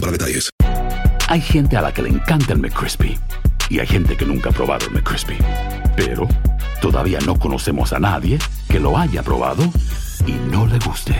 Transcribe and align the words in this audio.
para 0.00 0.12
detalles. 0.12 0.50
Hay 1.28 1.40
gente 1.40 1.76
a 1.76 1.82
la 1.82 1.92
que 1.92 2.02
le 2.02 2.10
encanta 2.10 2.52
el 2.52 2.58
McCrispy 2.58 3.18
y 3.70 3.78
hay 3.78 3.86
gente 3.86 4.16
que 4.16 4.24
nunca 4.24 4.50
ha 4.50 4.52
probado 4.52 4.86
el 4.86 4.92
McCrispy. 4.92 5.38
Pero 5.96 6.26
todavía 6.80 7.18
no 7.24 7.38
conocemos 7.38 7.92
a 7.92 7.98
nadie 7.98 8.38
que 8.68 8.80
lo 8.80 8.98
haya 8.98 9.22
probado 9.22 9.62
y 10.26 10.32
no 10.50 10.66
le 10.66 10.78
guste. 10.80 11.14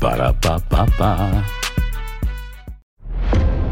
Para 0.00 0.32
pa 0.32 0.58
pa 0.58 0.86
pa. 0.98 1.44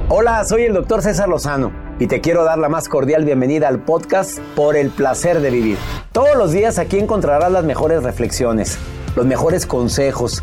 Hola, 0.08 0.44
soy 0.44 0.62
el 0.62 0.74
doctor 0.74 1.02
César 1.02 1.28
Lozano 1.28 1.72
y 1.98 2.06
te 2.06 2.20
quiero 2.20 2.44
dar 2.44 2.58
la 2.58 2.68
más 2.68 2.88
cordial 2.88 3.24
bienvenida 3.24 3.68
al 3.68 3.80
podcast 3.80 4.38
Por 4.54 4.76
el 4.76 4.90
placer 4.90 5.40
de 5.40 5.50
vivir. 5.50 5.78
Todos 6.12 6.36
los 6.36 6.52
días 6.52 6.78
aquí 6.78 6.98
encontrarás 6.98 7.50
las 7.50 7.64
mejores 7.64 8.02
reflexiones, 8.02 8.78
los 9.16 9.26
mejores 9.26 9.66
consejos, 9.66 10.42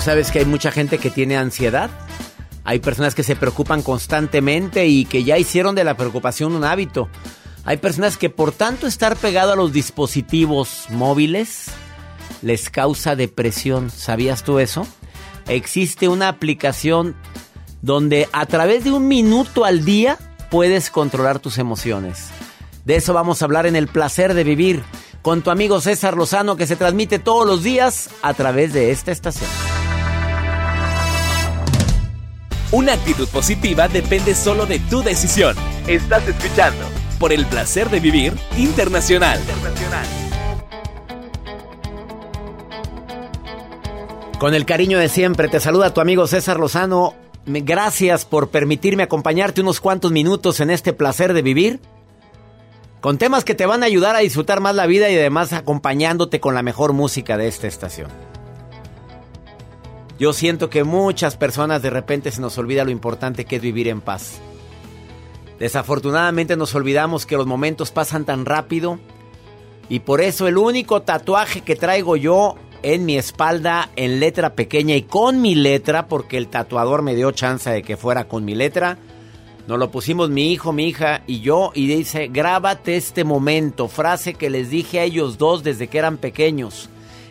¿Tú 0.00 0.06
sabes 0.06 0.30
que 0.30 0.38
hay 0.38 0.46
mucha 0.46 0.70
gente 0.70 0.96
que 0.96 1.10
tiene 1.10 1.36
ansiedad? 1.36 1.90
Hay 2.64 2.78
personas 2.78 3.14
que 3.14 3.22
se 3.22 3.36
preocupan 3.36 3.82
constantemente 3.82 4.86
y 4.86 5.04
que 5.04 5.24
ya 5.24 5.36
hicieron 5.36 5.74
de 5.74 5.84
la 5.84 5.98
preocupación 5.98 6.54
un 6.54 6.64
hábito. 6.64 7.10
Hay 7.66 7.76
personas 7.76 8.16
que 8.16 8.30
por 8.30 8.52
tanto 8.52 8.86
estar 8.86 9.14
pegado 9.14 9.52
a 9.52 9.56
los 9.56 9.74
dispositivos 9.74 10.86
móviles 10.88 11.66
les 12.40 12.70
causa 12.70 13.14
depresión. 13.14 13.90
¿Sabías 13.90 14.42
tú 14.42 14.58
eso? 14.58 14.86
Existe 15.48 16.08
una 16.08 16.28
aplicación 16.28 17.14
donde 17.82 18.26
a 18.32 18.46
través 18.46 18.84
de 18.84 18.92
un 18.92 19.06
minuto 19.06 19.66
al 19.66 19.84
día 19.84 20.16
puedes 20.50 20.88
controlar 20.88 21.40
tus 21.40 21.58
emociones. 21.58 22.28
De 22.86 22.96
eso 22.96 23.12
vamos 23.12 23.42
a 23.42 23.44
hablar 23.44 23.66
en 23.66 23.76
el 23.76 23.86
placer 23.86 24.32
de 24.32 24.44
vivir 24.44 24.82
con 25.20 25.42
tu 25.42 25.50
amigo 25.50 25.78
César 25.82 26.16
Lozano 26.16 26.56
que 26.56 26.66
se 26.66 26.76
transmite 26.76 27.18
todos 27.18 27.46
los 27.46 27.62
días 27.62 28.08
a 28.22 28.32
través 28.32 28.72
de 28.72 28.92
esta 28.92 29.12
estación. 29.12 29.69
Una 32.72 32.92
actitud 32.92 33.26
positiva 33.26 33.88
depende 33.88 34.32
solo 34.32 34.64
de 34.64 34.78
tu 34.78 35.02
decisión. 35.02 35.56
Estás 35.88 36.28
escuchando 36.28 36.84
por 37.18 37.32
el 37.32 37.44
placer 37.46 37.90
de 37.90 37.98
vivir 37.98 38.32
internacional. 38.56 39.40
Con 44.38 44.54
el 44.54 44.64
cariño 44.66 45.00
de 45.00 45.08
siempre, 45.08 45.48
te 45.48 45.58
saluda 45.58 45.92
tu 45.92 46.00
amigo 46.00 46.28
César 46.28 46.60
Lozano. 46.60 47.14
Gracias 47.44 48.24
por 48.24 48.50
permitirme 48.50 49.02
acompañarte 49.02 49.62
unos 49.62 49.80
cuantos 49.80 50.12
minutos 50.12 50.60
en 50.60 50.70
este 50.70 50.92
placer 50.92 51.32
de 51.32 51.42
vivir. 51.42 51.80
Con 53.00 53.18
temas 53.18 53.44
que 53.44 53.56
te 53.56 53.66
van 53.66 53.82
a 53.82 53.86
ayudar 53.86 54.14
a 54.14 54.20
disfrutar 54.20 54.60
más 54.60 54.76
la 54.76 54.86
vida 54.86 55.10
y 55.10 55.16
además 55.16 55.52
acompañándote 55.52 56.38
con 56.38 56.54
la 56.54 56.62
mejor 56.62 56.92
música 56.92 57.36
de 57.36 57.48
esta 57.48 57.66
estación. 57.66 58.29
Yo 60.20 60.34
siento 60.34 60.68
que 60.68 60.84
muchas 60.84 61.38
personas 61.38 61.80
de 61.80 61.88
repente 61.88 62.30
se 62.30 62.42
nos 62.42 62.58
olvida 62.58 62.84
lo 62.84 62.90
importante 62.90 63.46
que 63.46 63.56
es 63.56 63.62
vivir 63.62 63.88
en 63.88 64.02
paz. 64.02 64.38
Desafortunadamente 65.58 66.58
nos 66.58 66.74
olvidamos 66.74 67.24
que 67.24 67.38
los 67.38 67.46
momentos 67.46 67.90
pasan 67.90 68.26
tan 68.26 68.44
rápido 68.44 68.98
y 69.88 70.00
por 70.00 70.20
eso 70.20 70.46
el 70.46 70.58
único 70.58 71.00
tatuaje 71.00 71.62
que 71.62 71.74
traigo 71.74 72.16
yo 72.16 72.56
en 72.82 73.06
mi 73.06 73.16
espalda 73.16 73.88
en 73.96 74.20
letra 74.20 74.54
pequeña 74.54 74.94
y 74.94 75.04
con 75.04 75.40
mi 75.40 75.54
letra, 75.54 76.06
porque 76.06 76.36
el 76.36 76.48
tatuador 76.48 77.00
me 77.00 77.14
dio 77.14 77.32
chance 77.32 77.70
de 77.70 77.82
que 77.82 77.96
fuera 77.96 78.28
con 78.28 78.44
mi 78.44 78.54
letra, 78.54 78.98
nos 79.66 79.78
lo 79.78 79.90
pusimos 79.90 80.28
mi 80.28 80.52
hijo, 80.52 80.74
mi 80.74 80.86
hija 80.88 81.22
y 81.26 81.40
yo 81.40 81.72
y 81.74 81.86
dice, 81.86 82.28
grábate 82.28 82.96
este 82.96 83.24
momento, 83.24 83.88
frase 83.88 84.34
que 84.34 84.50
les 84.50 84.68
dije 84.68 85.00
a 85.00 85.04
ellos 85.04 85.38
dos 85.38 85.62
desde 85.62 85.88
que 85.88 85.96
eran 85.96 86.18
pequeños. 86.18 86.89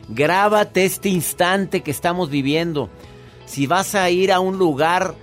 Grábate 0.10 0.86
este 0.86 1.10
instante 1.10 1.82
que 1.82 1.92
estamos 1.92 2.30
viviendo. 2.30 2.90
Si 3.46 3.68
vas 3.68 3.96
a 3.96 4.10
ir 4.10 4.32
a 4.32 4.40
un 4.40 4.58
lugar, 4.58 5.14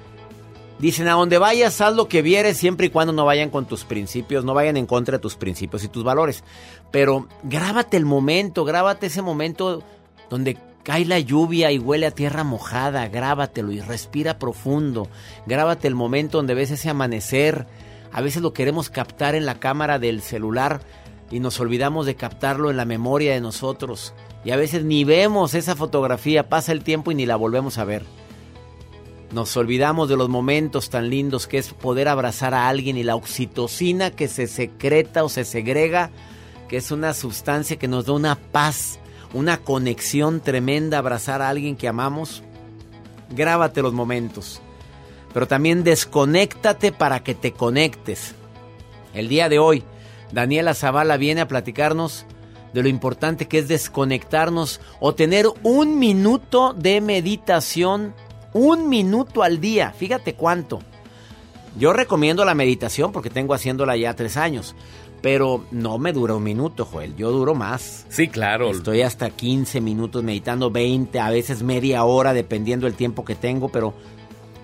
dicen 0.79 1.09
a 1.09 1.13
donde 1.13 1.39
vayas, 1.39 1.81
haz 1.81 1.95
lo 1.95 2.09
que 2.09 2.23
vieres 2.23 2.57
siempre 2.57 2.87
y 2.87 2.91
cuando 2.91 3.13
no 3.13 3.25
vayan 3.25 3.51
con 3.51 3.67
tus 3.67 3.85
principios, 3.85 4.45
no 4.45 4.55
vayan 4.55 4.77
en 4.77 4.87
contra 4.87 5.19
de 5.19 5.23
tus 5.23 5.37
principios 5.37 5.83
y 5.85 5.89
tus 5.89 6.05
valores. 6.05 6.45
Pero 6.91 7.27
grábate 7.43 7.97
el 7.97 8.05
momento, 8.05 8.65
grábate 8.65 9.07
ese 9.07 9.23
momento 9.23 9.83
donde 10.31 10.57
cae 10.85 11.05
la 11.05 11.19
lluvia 11.19 11.73
y 11.73 11.81
huele 11.81 12.07
a 12.07 12.13
tierra 12.13 12.45
mojada, 12.45 13.09
grábatelo 13.09 13.73
y 13.73 13.81
respira 13.81 14.39
profundo. 14.39 15.09
Grábate 15.47 15.89
el 15.89 15.97
momento 15.97 16.39
donde 16.39 16.55
ves 16.55 16.71
ese 16.71 16.91
amanecer. 16.91 17.67
A 18.13 18.21
veces 18.21 18.41
lo 18.41 18.53
queremos 18.53 18.89
captar 18.89 19.35
en 19.35 19.47
la 19.47 19.59
cámara 19.59 19.99
del 19.99 20.23
celular 20.23 20.81
y 21.31 21.41
nos 21.41 21.59
olvidamos 21.59 22.07
de 22.07 22.15
captarlo 22.15 22.71
en 22.71 22.77
la 22.77 22.85
memoria 22.85 23.35
de 23.35 23.41
nosotros. 23.41 24.15
Y 24.47 24.53
a 24.53 24.57
veces 24.57 24.85
ni 24.85 25.03
vemos 25.03 25.55
esa 25.55 25.75
fotografía, 25.75 26.49
pasa 26.49 26.71
el 26.71 26.85
tiempo 26.85 27.11
y 27.11 27.17
ni 27.17 27.27
la 27.27 27.35
volvemos 27.35 27.79
a 27.79 27.85
ver. 27.85 28.05
Nos 29.33 29.57
olvidamos 29.57 30.09
de 30.09 30.17
los 30.17 30.29
momentos 30.29 30.89
tan 30.89 31.11
lindos 31.11 31.49
que 31.49 31.59
es 31.59 31.73
poder 31.73 32.07
abrazar 32.07 32.55
a 32.55 32.69
alguien 32.69 32.97
y 32.97 33.03
la 33.03 33.17
oxitocina 33.17 34.13
que 34.13 34.29
se 34.29 34.47
secreta 34.47 35.25
o 35.25 35.29
se 35.29 35.45
segrega, 35.45 36.13
que 36.69 36.77
es 36.77 36.93
una 36.93 37.13
sustancia 37.13 37.77
que 37.77 37.89
nos 37.89 38.07
da 38.07 38.13
una 38.13 38.37
paz, 38.37 39.01
una 39.35 39.59
conexión 39.59 40.39
tremenda, 40.39 40.99
abrazar 40.99 41.43
a 41.43 41.49
alguien 41.49 41.75
que 41.75 41.89
amamos. 41.89 42.45
Grábate 43.31 43.83
los 43.83 43.95
momentos, 43.95 44.63
pero 45.35 45.49
también 45.49 45.83
desconéctate 45.83 46.93
para 46.93 47.25
que 47.25 47.35
te 47.35 47.51
conectes. 47.51 48.37
El 49.13 49.27
día 49.27 49.49
de 49.49 49.59
hoy, 49.59 49.83
Daniela 50.31 50.73
Zavala 50.75 51.17
viene 51.17 51.41
a 51.41 51.49
platicarnos 51.49 52.27
de 52.77 52.83
lo 52.83 52.89
importante 52.91 53.49
que 53.49 53.59
es 53.59 53.69
desconectarnos 53.69 54.83
o 55.01 55.15
tener 55.15 55.47
un 55.63 55.99
minuto 55.99 56.75
de 56.75 57.01
meditación, 57.01 58.13
un 58.53 58.91
minuto 58.91 59.43
al 59.43 59.63
día. 59.63 59.95
Fíjate 59.97 60.35
cuánto. 60.35 60.81
Yo 61.79 61.95
recomiendo 61.95 62.45
la 62.45 62.55
meditación 62.55 63.13
porque 63.13 63.31
tengo 63.31 63.55
haciéndola 63.55 63.97
ya 63.97 64.15
tres 64.15 64.37
años, 64.37 64.75
pero 65.23 65.65
no 65.71 65.97
me 65.97 66.13
dura 66.13 66.35
un 66.35 66.43
minuto, 66.43 66.85
Joel. 66.85 67.17
Yo 67.17 67.31
duro 67.33 67.55
más. 67.55 68.05
Sí, 68.11 68.29
claro. 68.29 68.71
Estoy 68.71 69.01
hasta 69.01 69.31
15 69.31 69.81
minutos 69.81 70.23
meditando, 70.23 70.71
20, 70.71 71.19
a 71.19 71.31
veces 71.31 71.63
media 71.63 72.05
hora, 72.05 72.35
dependiendo 72.35 72.87
el 72.87 72.93
tiempo 72.93 73.25
que 73.25 73.37
tengo, 73.37 73.71
pero 73.71 73.95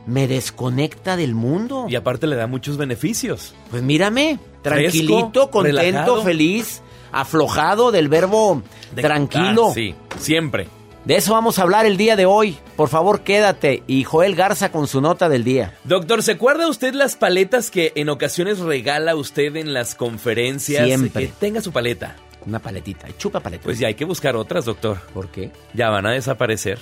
me 0.07 0.29
desconecta 0.29 1.17
del 1.17 1.35
mundo. 1.35 1.87
Y 1.89 1.97
aparte 1.97 2.27
le 2.27 2.37
da 2.37 2.47
muchos 2.47 2.77
beneficios. 2.77 3.55
Pues 3.71 3.83
mírame, 3.83 4.39
Fresco, 4.63 4.63
tranquilito, 4.63 5.51
contento, 5.51 5.81
relajado. 5.81 6.23
feliz, 6.23 6.82
aflojado 7.13 7.93
del 7.93 8.09
verbo 8.09 8.63
De 8.95 9.03
tranquilo. 9.03 9.71
sí, 9.75 9.95
siempre. 10.19 10.69
De 11.05 11.17
eso 11.17 11.33
vamos 11.33 11.59
a 11.59 11.63
hablar 11.63 11.85
el 11.85 11.97
día 11.97 12.15
de 12.15 12.27
hoy. 12.27 12.57
Por 12.77 12.89
favor, 12.89 13.23
quédate. 13.23 13.83
Y 13.89 14.05
Joel 14.05 14.37
Garza 14.37 14.71
con 14.71 14.87
su 14.87 15.01
nota 15.01 15.29
del 15.29 15.43
día. 15.43 15.75
Doctor, 15.83 16.23
¿se 16.23 16.33
acuerda 16.33 16.69
usted 16.69 16.95
las 16.95 17.17
paletas 17.17 17.73
que 17.73 17.91
en 17.97 18.09
ocasiones 18.09 18.61
regala 18.61 19.17
usted 19.17 19.57
en 19.57 19.73
las 19.75 19.97
conferencias? 19.97 20.85
Siempre. 20.87 21.27
Que 21.27 21.33
tenga 21.41 21.61
su 21.61 21.73
paleta. 21.73 22.15
Una 22.47 22.61
paletita. 22.61 23.09
Chupa 23.19 23.41
paleta. 23.41 23.65
Pues 23.65 23.81
ya 23.81 23.89
hay 23.89 23.95
que 23.95 24.05
buscar 24.05 24.37
otras, 24.37 24.65
doctor. 24.65 25.01
¿Por 25.13 25.29
qué? 25.29 25.51
Ya 25.75 25.91
van 25.91 26.07
a 26.07 26.13
desaparecer. 26.13 26.79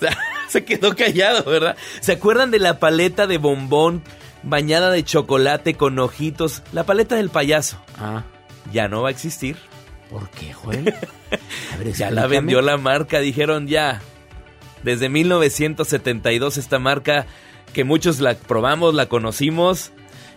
Se 0.48 0.64
quedó 0.64 0.94
callado, 0.96 1.48
¿verdad? 1.48 1.76
¿Se 2.00 2.12
acuerdan 2.12 2.50
de 2.50 2.58
la 2.58 2.78
paleta 2.78 3.26
de 3.28 3.38
bombón 3.38 4.02
bañada 4.42 4.90
de 4.90 5.04
chocolate 5.04 5.74
con 5.74 5.98
ojitos? 5.98 6.62
La 6.72 6.84
paleta 6.84 7.14
del 7.16 7.30
payaso. 7.30 7.78
Ah. 7.98 8.24
Ya 8.72 8.88
no 8.88 9.02
va 9.02 9.08
a 9.08 9.12
existir. 9.12 9.56
¿Por 10.10 10.28
qué, 10.30 10.52
Joel? 10.52 10.94
A 11.72 11.76
ver, 11.76 11.92
ya 11.92 12.10
la 12.10 12.26
vendió 12.26 12.60
la 12.62 12.76
marca, 12.76 13.20
dijeron 13.20 13.66
ya. 13.66 14.00
Desde 14.82 15.08
1972 15.08 16.58
esta 16.58 16.78
marca 16.78 17.26
que 17.72 17.84
muchos 17.84 18.20
la 18.20 18.34
probamos, 18.34 18.94
la 18.94 19.06
conocimos. 19.06 19.92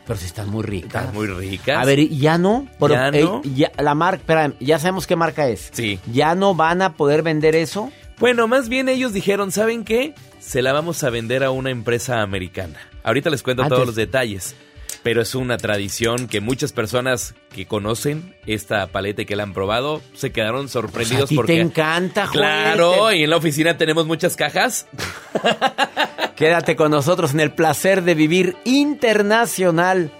Pero 0.05 0.17
si 0.17 0.25
están 0.25 0.49
muy 0.49 0.63
ricas. 0.63 1.01
Están 1.03 1.13
muy 1.13 1.27
ricas. 1.27 1.77
A 1.81 1.85
ver, 1.85 2.07
¿ya 2.07 2.37
no? 2.37 2.65
Pero, 2.79 2.93
¿Ya 2.93 3.11
no? 3.11 3.41
ya, 3.43 3.71
la 3.77 3.93
marca, 3.93 4.21
espera, 4.21 4.53
ya 4.59 4.79
sabemos 4.79 5.05
qué 5.05 5.15
marca 5.17 5.47
es. 5.49 5.69
Sí. 5.73 5.99
¿Ya 6.11 6.33
no 6.33 6.55
van 6.55 6.81
a 6.81 6.93
poder 6.93 7.23
vender 7.23 7.55
eso? 7.55 7.91
Bueno, 8.17 8.47
más 8.47 8.69
bien 8.69 8.87
ellos 8.89 9.11
dijeron, 9.13 9.51
¿saben 9.51 9.83
qué? 9.83 10.15
Se 10.39 10.61
la 10.61 10.71
vamos 10.71 11.03
a 11.03 11.09
vender 11.09 11.43
a 11.43 11.51
una 11.51 11.69
empresa 11.71 12.21
americana. 12.21 12.79
Ahorita 13.03 13.29
les 13.29 13.43
cuento 13.43 13.63
Antes- 13.63 13.75
todos 13.75 13.85
los 13.87 13.95
detalles. 13.95 14.55
Pero 15.03 15.21
es 15.21 15.35
una 15.35 15.57
tradición 15.57 16.27
que 16.27 16.41
muchas 16.41 16.73
personas 16.73 17.33
que 17.53 17.65
conocen 17.65 18.35
esta 18.45 18.87
paleta 18.87 19.21
y 19.21 19.25
que 19.25 19.35
la 19.35 19.43
han 19.43 19.53
probado 19.53 20.01
se 20.13 20.31
quedaron 20.31 20.63
Pues 20.63 20.71
sorprendidos 20.71 21.23
a 21.23 21.27
ti 21.27 21.35
porque 21.35 21.55
te 21.55 21.61
encanta, 21.61 22.27
Joel. 22.27 22.39
Claro, 22.39 23.07
Te- 23.09 23.17
y 23.17 23.23
en 23.23 23.29
la 23.29 23.37
oficina 23.37 23.77
tenemos 23.77 24.05
muchas 24.05 24.35
cajas. 24.35 24.87
Quédate 26.35 26.75
con 26.75 26.91
nosotros 26.91 27.33
en 27.33 27.39
el 27.39 27.51
placer 27.51 28.03
de 28.03 28.15
vivir 28.15 28.55
internacional. 28.65 30.11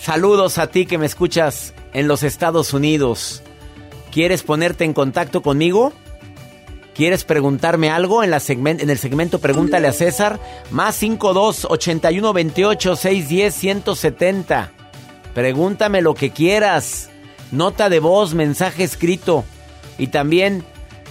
Saludos 0.00 0.58
a 0.58 0.66
ti 0.66 0.86
que 0.86 0.98
me 0.98 1.06
escuchas 1.06 1.74
en 1.92 2.08
los 2.08 2.22
Estados 2.22 2.72
Unidos. 2.74 3.42
¿Quieres 4.10 4.42
ponerte 4.42 4.84
en 4.84 4.92
contacto 4.92 5.42
conmigo? 5.42 5.92
¿Quieres 6.94 7.24
preguntarme 7.24 7.90
algo 7.90 8.22
en, 8.22 8.30
la 8.30 8.38
segmen- 8.38 8.80
en 8.82 8.90
el 8.90 8.98
segmento 8.98 9.38
Pregúntale 9.40 9.88
a 9.88 9.92
César? 9.92 10.38
Más 10.70 10.94
52 10.96 11.66
81 11.70 12.32
28 12.32 12.96
610 12.96 13.54
170. 13.54 14.72
Pregúntame 15.34 16.02
lo 16.02 16.14
que 16.14 16.30
quieras. 16.30 17.08
Nota 17.50 17.88
de 17.88 18.00
voz, 18.00 18.34
mensaje 18.34 18.84
escrito. 18.84 19.44
Y 19.98 20.08
también 20.08 20.64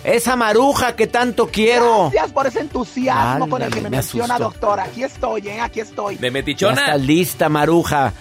esa 0.04 0.36
maruja 0.36 0.96
que 0.96 1.08
tanto 1.08 1.48
quiero. 1.48 2.10
Gracias 2.12 2.32
por 2.32 2.46
ese 2.48 2.60
entusiasmo 2.60 3.50
con 3.50 3.62
el 3.64 3.70
que 3.70 3.78
me, 3.82 3.90
me 3.90 3.98
menciona, 3.98 4.36
asustó. 4.36 4.52
doctor. 4.52 4.80
Aquí 4.82 5.04
estoy, 5.04 5.48
¿eh? 5.48 5.60
Aquí 5.62 5.80
estoy. 5.80 6.16
De 6.18 6.28
Ya 6.28 6.32
metichona. 6.32 6.82
estás 6.86 7.02
lista, 7.02 7.50
Maruja. 7.50 8.14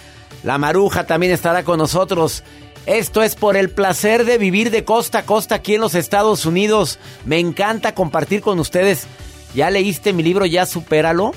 La 0.45 0.57
Maruja 0.57 1.05
también 1.07 1.33
estará 1.33 1.63
con 1.63 1.79
nosotros. 1.79 2.43
Esto 2.87 3.23
es 3.23 3.37
por 3.37 3.57
el 3.57 3.71
placer 3.71 4.25
de 4.25 4.39
vivir 4.39 4.71
de 4.71 4.85
costa 4.85 5.19
a 5.19 5.27
costa 5.27 5.57
aquí 5.57 5.75
en 5.75 5.81
los 5.81 5.95
Estados 5.95 6.47
Unidos. 6.47 6.99
Me 7.25 7.39
encanta 7.39 7.95
compartir 7.95 8.41
con 8.41 8.59
ustedes. 8.59 9.07
¿Ya 9.55 9.71
leíste 9.71 10.13
mi 10.13 10.23
libro 10.23 10.47
Ya 10.47 10.67
Supéralo? 10.67 11.33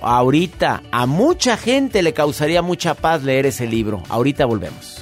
Ahorita, 0.00 0.82
a 0.90 1.06
mucha 1.06 1.56
gente 1.56 2.02
le 2.02 2.12
causaría 2.12 2.62
mucha 2.62 2.94
paz 2.94 3.22
leer 3.22 3.46
ese 3.46 3.66
libro. 3.66 4.02
Ahorita 4.08 4.46
volvemos. 4.46 5.01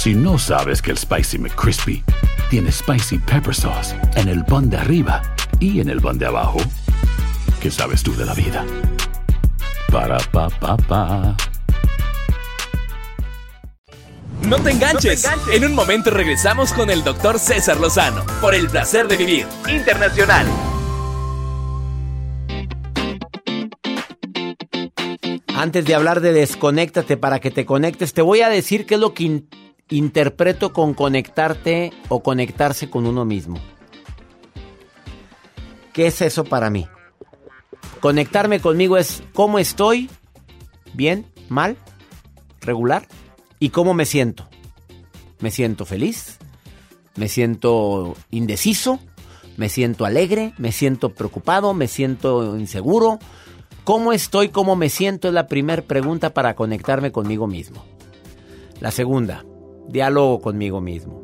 Si 0.00 0.14
no 0.14 0.38
sabes 0.38 0.80
que 0.80 0.92
el 0.92 0.96
Spicy 0.96 1.36
McCrispy 1.36 2.02
tiene 2.48 2.72
Spicy 2.72 3.18
Pepper 3.18 3.54
Sauce 3.54 3.94
en 4.16 4.28
el 4.28 4.42
pan 4.46 4.70
de 4.70 4.78
arriba 4.78 5.20
y 5.58 5.78
en 5.78 5.90
el 5.90 6.00
pan 6.00 6.16
de 6.16 6.24
abajo, 6.24 6.58
¿qué 7.60 7.70
sabes 7.70 8.02
tú 8.02 8.16
de 8.16 8.24
la 8.24 8.32
vida? 8.32 8.64
Para, 9.92 10.16
pa, 10.32 10.48
pa, 10.48 10.78
pa. 10.78 11.36
No 14.48 14.56
te 14.60 14.70
enganches. 14.70 15.28
En 15.52 15.66
un 15.66 15.74
momento 15.74 16.10
regresamos 16.10 16.72
con 16.72 16.88
el 16.88 17.04
doctor 17.04 17.38
César 17.38 17.78
Lozano 17.78 18.24
por 18.40 18.54
el 18.54 18.70
placer 18.70 19.06
de 19.06 19.18
vivir 19.18 19.46
internacional. 19.68 20.46
Antes 25.54 25.84
de 25.84 25.94
hablar 25.94 26.22
de 26.22 26.32
desconéctate 26.32 27.18
para 27.18 27.38
que 27.38 27.50
te 27.50 27.66
conectes, 27.66 28.14
te 28.14 28.22
voy 28.22 28.40
a 28.40 28.48
decir 28.48 28.86
qué 28.86 28.94
es 28.94 29.00
lo 29.00 29.12
que 29.12 29.42
interpreto 29.90 30.72
con 30.72 30.94
conectarte 30.94 31.92
o 32.08 32.22
conectarse 32.22 32.88
con 32.88 33.06
uno 33.06 33.24
mismo. 33.24 33.58
¿Qué 35.92 36.06
es 36.06 36.20
eso 36.22 36.44
para 36.44 36.70
mí? 36.70 36.86
Conectarme 38.00 38.60
conmigo 38.60 38.96
es 38.96 39.22
cómo 39.34 39.58
estoy, 39.58 40.08
bien, 40.94 41.26
mal, 41.48 41.76
regular, 42.60 43.06
y 43.58 43.70
cómo 43.70 43.92
me 43.92 44.06
siento. 44.06 44.48
Me 45.40 45.50
siento 45.50 45.84
feliz, 45.84 46.38
me 47.16 47.28
siento 47.28 48.16
indeciso, 48.30 49.00
me 49.56 49.68
siento 49.68 50.04
alegre, 50.06 50.54
me 50.58 50.72
siento 50.72 51.10
preocupado, 51.10 51.74
me 51.74 51.88
siento 51.88 52.56
inseguro. 52.56 53.18
¿Cómo 53.84 54.12
estoy, 54.12 54.50
cómo 54.50 54.76
me 54.76 54.88
siento? 54.88 55.28
Es 55.28 55.34
la 55.34 55.46
primera 55.46 55.82
pregunta 55.82 56.32
para 56.32 56.54
conectarme 56.54 57.12
conmigo 57.12 57.46
mismo. 57.46 57.84
La 58.80 58.90
segunda, 58.90 59.44
diálogo 59.90 60.40
conmigo 60.40 60.80
mismo. 60.80 61.22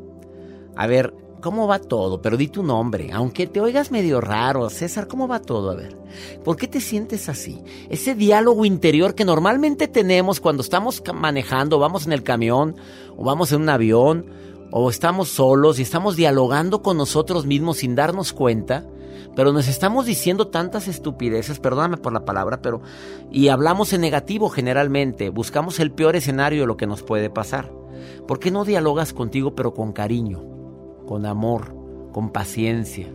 A 0.75 0.87
ver, 0.87 1.13
¿cómo 1.41 1.67
va 1.67 1.79
todo? 1.79 2.21
Pero 2.21 2.37
di 2.37 2.47
tu 2.47 2.63
nombre, 2.63 3.11
aunque 3.11 3.47
te 3.47 3.59
oigas 3.61 3.91
medio 3.91 4.21
raro. 4.21 4.69
César, 4.69 5.07
¿cómo 5.07 5.27
va 5.27 5.41
todo? 5.41 5.71
A 5.71 5.75
ver, 5.75 5.97
¿por 6.43 6.57
qué 6.57 6.67
te 6.67 6.81
sientes 6.81 7.29
así? 7.29 7.61
Ese 7.89 8.15
diálogo 8.15 8.65
interior 8.65 9.15
que 9.15 9.25
normalmente 9.25 9.87
tenemos 9.87 10.39
cuando 10.39 10.61
estamos 10.61 11.01
manejando, 11.13 11.79
vamos 11.79 12.05
en 12.05 12.13
el 12.13 12.23
camión, 12.23 12.75
o 13.15 13.23
vamos 13.23 13.51
en 13.51 13.61
un 13.61 13.69
avión, 13.69 14.25
o 14.71 14.89
estamos 14.89 15.29
solos 15.29 15.79
y 15.79 15.81
estamos 15.81 16.15
dialogando 16.15 16.81
con 16.81 16.97
nosotros 16.97 17.45
mismos 17.45 17.77
sin 17.77 17.95
darnos 17.95 18.33
cuenta, 18.33 18.85
pero 19.37 19.53
nos 19.53 19.67
estamos 19.67 20.07
diciendo 20.07 20.47
tantas 20.47 20.87
estupideces, 20.87 21.59
perdóname 21.59 21.97
por 21.97 22.11
la 22.11 22.25
palabra, 22.25 22.59
pero 22.59 22.81
y 23.31 23.49
hablamos 23.49 23.93
en 23.93 24.01
negativo 24.01 24.49
generalmente, 24.49 25.29
buscamos 25.29 25.79
el 25.79 25.91
peor 25.91 26.15
escenario 26.15 26.61
de 26.61 26.65
lo 26.65 26.75
que 26.75 26.87
nos 26.87 27.03
puede 27.03 27.29
pasar. 27.29 27.71
¿Por 28.27 28.39
qué 28.39 28.49
no 28.49 28.65
dialogas 28.65 29.13
contigo 29.13 29.53
pero 29.53 29.75
con 29.75 29.93
cariño, 29.93 30.43
con 31.05 31.27
amor, 31.27 31.75
con 32.11 32.31
paciencia? 32.31 33.07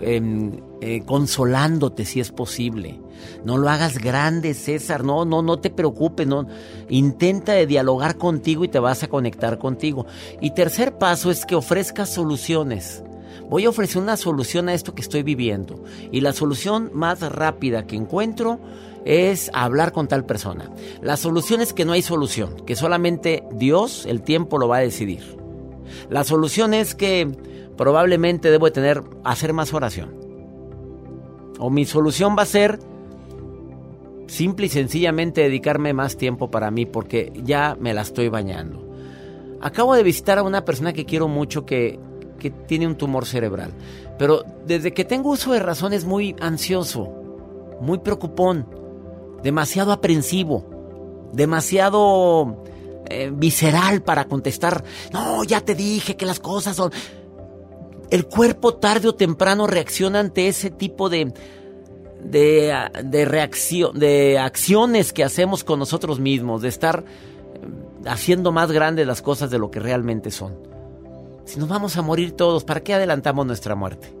em, 0.00 0.60
eh, 0.80 1.02
consolándote 1.04 2.06
si 2.06 2.18
es 2.18 2.32
posible. 2.32 2.98
No 3.44 3.58
lo 3.58 3.68
hagas 3.68 3.98
grande, 3.98 4.54
César. 4.54 5.04
No, 5.04 5.26
no, 5.26 5.42
no 5.42 5.58
te 5.58 5.70
preocupes. 5.70 6.26
No. 6.26 6.46
Intenta 6.88 7.52
de 7.52 7.66
dialogar 7.66 8.16
contigo 8.16 8.64
y 8.64 8.68
te 8.68 8.78
vas 8.78 9.02
a 9.02 9.08
conectar 9.08 9.58
contigo. 9.58 10.06
Y 10.40 10.54
tercer 10.54 10.98
paso 10.98 11.30
es 11.30 11.46
que 11.46 11.54
ofrezcas 11.54 12.12
soluciones. 12.12 13.04
Voy 13.52 13.66
a 13.66 13.68
ofrecer 13.68 14.00
una 14.00 14.16
solución 14.16 14.70
a 14.70 14.72
esto 14.72 14.94
que 14.94 15.02
estoy 15.02 15.22
viviendo. 15.22 15.84
Y 16.10 16.22
la 16.22 16.32
solución 16.32 16.90
más 16.94 17.20
rápida 17.20 17.86
que 17.86 17.96
encuentro 17.96 18.58
es 19.04 19.50
hablar 19.52 19.92
con 19.92 20.08
tal 20.08 20.24
persona. 20.24 20.70
La 21.02 21.18
solución 21.18 21.60
es 21.60 21.74
que 21.74 21.84
no 21.84 21.92
hay 21.92 22.00
solución, 22.00 22.56
que 22.64 22.76
solamente 22.76 23.44
Dios, 23.52 24.06
el 24.06 24.22
tiempo 24.22 24.56
lo 24.56 24.68
va 24.68 24.78
a 24.78 24.80
decidir. 24.80 25.36
La 26.08 26.24
solución 26.24 26.72
es 26.72 26.94
que 26.94 27.30
probablemente 27.76 28.50
debo 28.50 28.64
de 28.64 28.72
tener 28.72 29.02
hacer 29.22 29.52
más 29.52 29.74
oración. 29.74 30.14
O 31.58 31.68
mi 31.68 31.84
solución 31.84 32.34
va 32.38 32.44
a 32.44 32.46
ser 32.46 32.78
simple 34.28 34.64
y 34.64 34.70
sencillamente 34.70 35.42
dedicarme 35.42 35.92
más 35.92 36.16
tiempo 36.16 36.50
para 36.50 36.70
mí 36.70 36.86
porque 36.86 37.34
ya 37.44 37.76
me 37.78 37.92
la 37.92 38.00
estoy 38.00 38.30
bañando. 38.30 38.82
Acabo 39.60 39.94
de 39.94 40.02
visitar 40.04 40.38
a 40.38 40.42
una 40.42 40.64
persona 40.64 40.94
que 40.94 41.04
quiero 41.04 41.28
mucho 41.28 41.66
que, 41.66 42.00
que 42.42 42.50
tiene 42.50 42.88
un 42.88 42.96
tumor 42.96 43.24
cerebral, 43.24 43.70
pero 44.18 44.44
desde 44.66 44.92
que 44.92 45.04
tengo 45.04 45.30
uso 45.30 45.52
de 45.52 45.60
razón 45.60 45.92
es 45.92 46.04
muy 46.04 46.34
ansioso, 46.40 47.08
muy 47.80 47.98
preocupón, 47.98 48.66
demasiado 49.44 49.92
aprensivo, 49.92 51.30
demasiado 51.32 52.64
eh, 53.06 53.30
visceral 53.32 54.02
para 54.02 54.24
contestar, 54.24 54.82
no, 55.12 55.44
ya 55.44 55.60
te 55.60 55.76
dije 55.76 56.16
que 56.16 56.26
las 56.26 56.40
cosas 56.40 56.74
son... 56.74 56.90
El 58.10 58.26
cuerpo 58.26 58.74
tarde 58.74 59.08
o 59.08 59.14
temprano 59.14 59.66
reacciona 59.66 60.18
ante 60.18 60.48
ese 60.48 60.68
tipo 60.68 61.08
de, 61.08 61.32
de, 62.22 62.74
de 63.04 63.24
reacción, 63.24 63.98
de 63.98 64.38
acciones 64.38 65.12
que 65.12 65.24
hacemos 65.24 65.62
con 65.64 65.78
nosotros 65.78 66.18
mismos, 66.18 66.60
de 66.60 66.68
estar 66.68 67.04
eh, 67.04 68.08
haciendo 68.08 68.50
más 68.50 68.70
grandes 68.72 69.06
las 69.06 69.22
cosas 69.22 69.48
de 69.50 69.58
lo 69.58 69.70
que 69.70 69.78
realmente 69.80 70.30
son. 70.32 70.71
Si 71.44 71.58
nos 71.58 71.68
vamos 71.68 71.96
a 71.96 72.02
morir 72.02 72.32
todos, 72.32 72.64
¿para 72.64 72.82
qué 72.82 72.94
adelantamos 72.94 73.46
nuestra 73.46 73.74
muerte? 73.74 74.12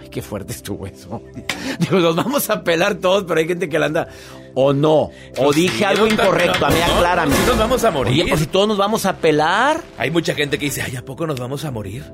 Ay, 0.00 0.08
qué 0.08 0.22
fuerte 0.22 0.52
estuvo 0.52 0.86
eso. 0.86 1.22
Digo, 1.78 1.98
nos 2.00 2.16
vamos 2.16 2.50
a 2.50 2.64
pelar 2.64 2.96
todos, 2.96 3.24
pero 3.24 3.38
hay 3.40 3.46
gente 3.46 3.68
que 3.68 3.78
la 3.78 3.86
anda. 3.86 4.08
O 4.54 4.72
no. 4.72 4.94
O 5.02 5.10
Pues 5.36 5.56
dije 5.56 5.78
sí, 5.78 5.84
algo 5.84 6.06
incorrecto. 6.06 6.66
A 6.66 6.70
mí, 6.70 6.76
aclárame. 6.80 7.34
sí 7.34 7.42
nos 7.46 7.58
vamos 7.58 7.84
a 7.84 7.90
morir. 7.90 8.12
Oye, 8.22 8.30
pues 8.30 8.40
si 8.40 8.46
todos 8.46 8.68
nos 8.68 8.78
vamos 8.78 9.06
a 9.06 9.16
pelar. 9.16 9.80
Hay 9.98 10.10
mucha 10.10 10.34
gente 10.34 10.58
que 10.58 10.66
dice, 10.66 10.82
ay, 10.82 10.96
¿a 10.96 11.04
poco 11.04 11.26
nos 11.26 11.38
vamos 11.38 11.64
a 11.64 11.70
morir? 11.70 12.04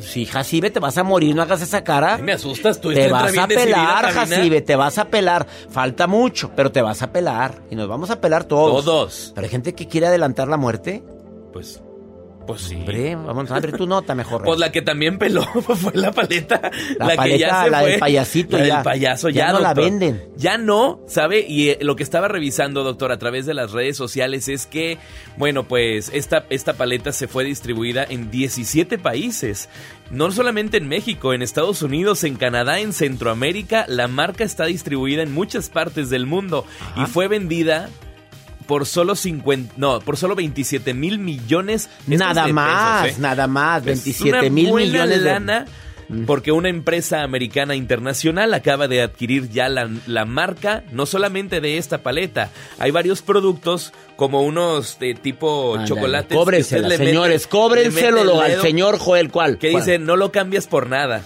Si, 0.00 0.26
Jacibe, 0.26 0.70
te 0.70 0.80
vas 0.80 0.98
a 0.98 1.02
morir, 1.02 1.34
no 1.34 1.42
hagas 1.42 1.62
esa 1.62 1.82
cara. 1.82 2.16
Ay, 2.16 2.22
me 2.22 2.32
asustas 2.32 2.80
tú. 2.80 2.92
Te 2.92 3.08
vas 3.08 3.36
a 3.36 3.46
pelar. 3.48 4.12
Jacibe, 4.12 4.60
te 4.60 4.76
vas 4.76 4.98
a 4.98 5.06
pelar. 5.06 5.46
Falta 5.70 6.06
mucho, 6.06 6.50
pero 6.54 6.70
te 6.70 6.82
vas 6.82 7.02
a 7.02 7.10
pelar. 7.10 7.62
Y 7.70 7.74
nos 7.76 7.88
vamos 7.88 8.10
a 8.10 8.20
pelar 8.20 8.44
todos. 8.44 8.84
Todos. 8.84 9.32
Pero 9.34 9.44
hay 9.46 9.50
gente 9.50 9.74
que 9.74 9.88
quiere 9.88 10.06
adelantar 10.08 10.46
la 10.46 10.56
muerte. 10.58 11.02
Pues, 11.52 11.80
pues 12.48 12.62
sí. 12.62 12.74
Hombre, 12.76 13.14
vamos 13.14 13.50
a 13.50 13.56
abrir 13.56 13.76
tu 13.76 13.86
nota 13.86 14.14
mejor. 14.14 14.42
Pues 14.42 14.58
la 14.58 14.72
que 14.72 14.80
también 14.82 15.18
peló 15.18 15.42
fue 15.62 15.92
la 15.94 16.10
paleta. 16.12 16.70
La 16.98 17.14
paleta, 17.14 17.36
ya 17.36 17.64
se 17.64 17.70
la 17.70 17.80
fue. 17.80 17.90
del 17.90 18.00
payasito, 18.00 18.58
La 18.58 18.66
ya. 18.66 18.74
del 18.76 18.82
payaso, 18.84 19.28
Ya 19.28 19.46
ya. 19.48 19.52
no 19.52 19.60
la 19.60 19.74
venden. 19.74 20.24
Ya 20.36 20.56
no, 20.56 21.00
¿sabe? 21.06 21.44
Y 21.46 21.68
eh, 21.68 21.78
lo 21.82 21.94
que 21.94 22.02
estaba 22.02 22.26
revisando, 22.26 22.82
doctor, 22.84 23.12
a 23.12 23.18
través 23.18 23.44
de 23.44 23.52
las 23.54 23.72
redes 23.72 23.96
sociales 23.98 24.48
es 24.48 24.66
que, 24.66 24.96
bueno, 25.36 25.68
pues 25.68 26.10
esta, 26.14 26.46
esta 26.48 26.72
paleta 26.72 27.12
se 27.12 27.28
fue 27.28 27.44
distribuida 27.44 28.04
en 28.08 28.30
17 28.30 28.96
países. 28.98 29.68
No 30.10 30.30
solamente 30.32 30.78
en 30.78 30.88
México, 30.88 31.34
en 31.34 31.42
Estados 31.42 31.82
Unidos, 31.82 32.24
en 32.24 32.36
Canadá, 32.36 32.80
en 32.80 32.94
Centroamérica, 32.94 33.84
la 33.88 34.08
marca 34.08 34.42
está 34.42 34.64
distribuida 34.64 35.22
en 35.22 35.34
muchas 35.34 35.68
partes 35.68 36.08
del 36.08 36.24
mundo 36.24 36.64
y 36.96 37.04
fue 37.04 37.28
vendida 37.28 37.90
por 38.68 38.86
solo 38.86 39.16
50, 39.16 39.74
no, 39.78 39.98
por 40.00 40.16
solo 40.16 40.36
27 40.36 40.94
mil 40.94 41.18
millones. 41.18 41.88
Nada 42.06 42.44
de 42.44 42.52
más, 42.52 43.02
pesos, 43.02 43.18
¿eh? 43.18 43.22
nada 43.22 43.48
más. 43.48 43.80
Es 43.80 44.04
27 44.04 44.38
una 44.38 44.50
mil 44.50 44.72
millones 44.72 45.24
de. 45.24 45.24
lana 45.24 45.64
porque 46.26 46.52
una 46.52 46.68
empresa 46.68 47.22
americana 47.22 47.74
internacional 47.74 48.54
acaba 48.54 48.88
de 48.88 49.02
adquirir 49.02 49.50
ya 49.50 49.68
la, 49.68 49.90
la 50.06 50.24
marca, 50.24 50.82
no 50.90 51.04
solamente 51.06 51.60
de 51.60 51.76
esta 51.76 51.98
paleta, 51.98 52.50
hay 52.78 52.90
varios 52.90 53.20
productos 53.20 53.92
como 54.16 54.42
unos 54.42 54.98
de 54.98 55.14
tipo 55.14 55.74
Ándale, 55.74 55.88
chocolates. 55.88 56.38
Cóbrensela, 56.38 56.96
señores, 56.96 57.46
cóbrenselo 57.46 58.40
al 58.40 58.60
señor 58.60 58.98
Joel, 58.98 59.30
¿cuál? 59.30 59.58
Que 59.58 59.70
¿Cuál? 59.70 59.84
dice, 59.84 59.98
no 59.98 60.16
lo 60.16 60.32
cambias 60.32 60.66
por 60.66 60.88
nada. 60.88 61.22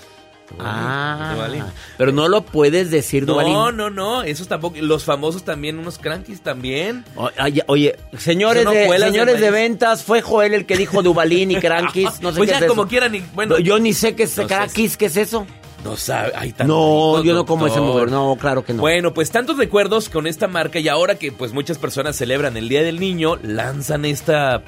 Ah, 0.61 1.33
Duvalín. 1.35 1.65
pero 1.99 2.13
no 2.13 2.29
lo 2.29 2.43
puedes 2.43 2.91
decir, 2.91 3.27
Duvalín. 3.27 3.53
No, 3.53 3.73
no, 3.73 3.91
no, 3.91 4.23
esos 4.23 4.49
tampoco. 4.49 4.77
Los 4.81 5.05
famosos 5.05 5.45
también, 5.45 5.79
unos 5.79 5.99
crankies 5.99 6.41
también. 6.43 7.05
O- 7.17 7.31
Oye, 7.43 7.65
oye, 7.67 7.97
señores, 8.19 8.65
Son 8.65 8.75
de, 8.75 8.99
señores 8.99 9.41
de, 9.41 9.51
ventas, 9.51 10.03
fue 10.05 10.23
Joel 10.23 10.55
el 10.55 10.67
que 10.67 10.77
dijo 10.77 11.03
Dubalín 11.03 11.51
y 11.51 11.57
Crankies. 11.57 12.21
No 12.21 12.31
sé 12.33 12.39
pues 12.39 12.49
qué 12.49 12.53
ya 12.53 12.57
es 12.59 12.63
eso. 12.65 12.75
como 12.75 12.89
quieran. 12.89 13.15
y- 13.15 13.23
bueno, 13.35 13.59
yo 13.59 13.79
ni 13.79 13.93
sé 13.93 14.15
qué 14.15 14.25
es 14.25 14.37
No. 14.39 14.47
Crankies, 14.47 14.97
¿qué 14.97 15.07
es 15.07 15.17
eso? 15.17 15.47
no 15.85 15.97
sabe. 15.97 16.33
Ay, 16.37 16.53
tan 16.53 16.69
No, 16.69 17.15
rico, 17.17 17.25
yo 17.25 17.35
no 17.35 17.45
como 17.45 17.67
ese 17.67 17.81
mover. 17.81 18.09
No, 18.09 18.37
claro 18.41 18.65
que 18.65 18.73
no. 18.73 18.81
Bueno, 18.83 19.13
pues 19.13 19.33
tantos 19.33 19.57
recuerdos 19.57 20.09
con 20.09 20.29
esta 20.29 20.47
marca 20.47 20.79
y 20.79 20.87
ahora 20.87 21.17
que 21.17 21.33
pues 21.33 21.53
muchas 21.53 21.77
personas 21.79 22.15
celebran 22.15 22.57
el 22.57 22.69
Día 22.69 22.85
del 22.85 23.01
Niño, 23.01 23.37
lanzan 23.43 24.05
esta 24.05 24.63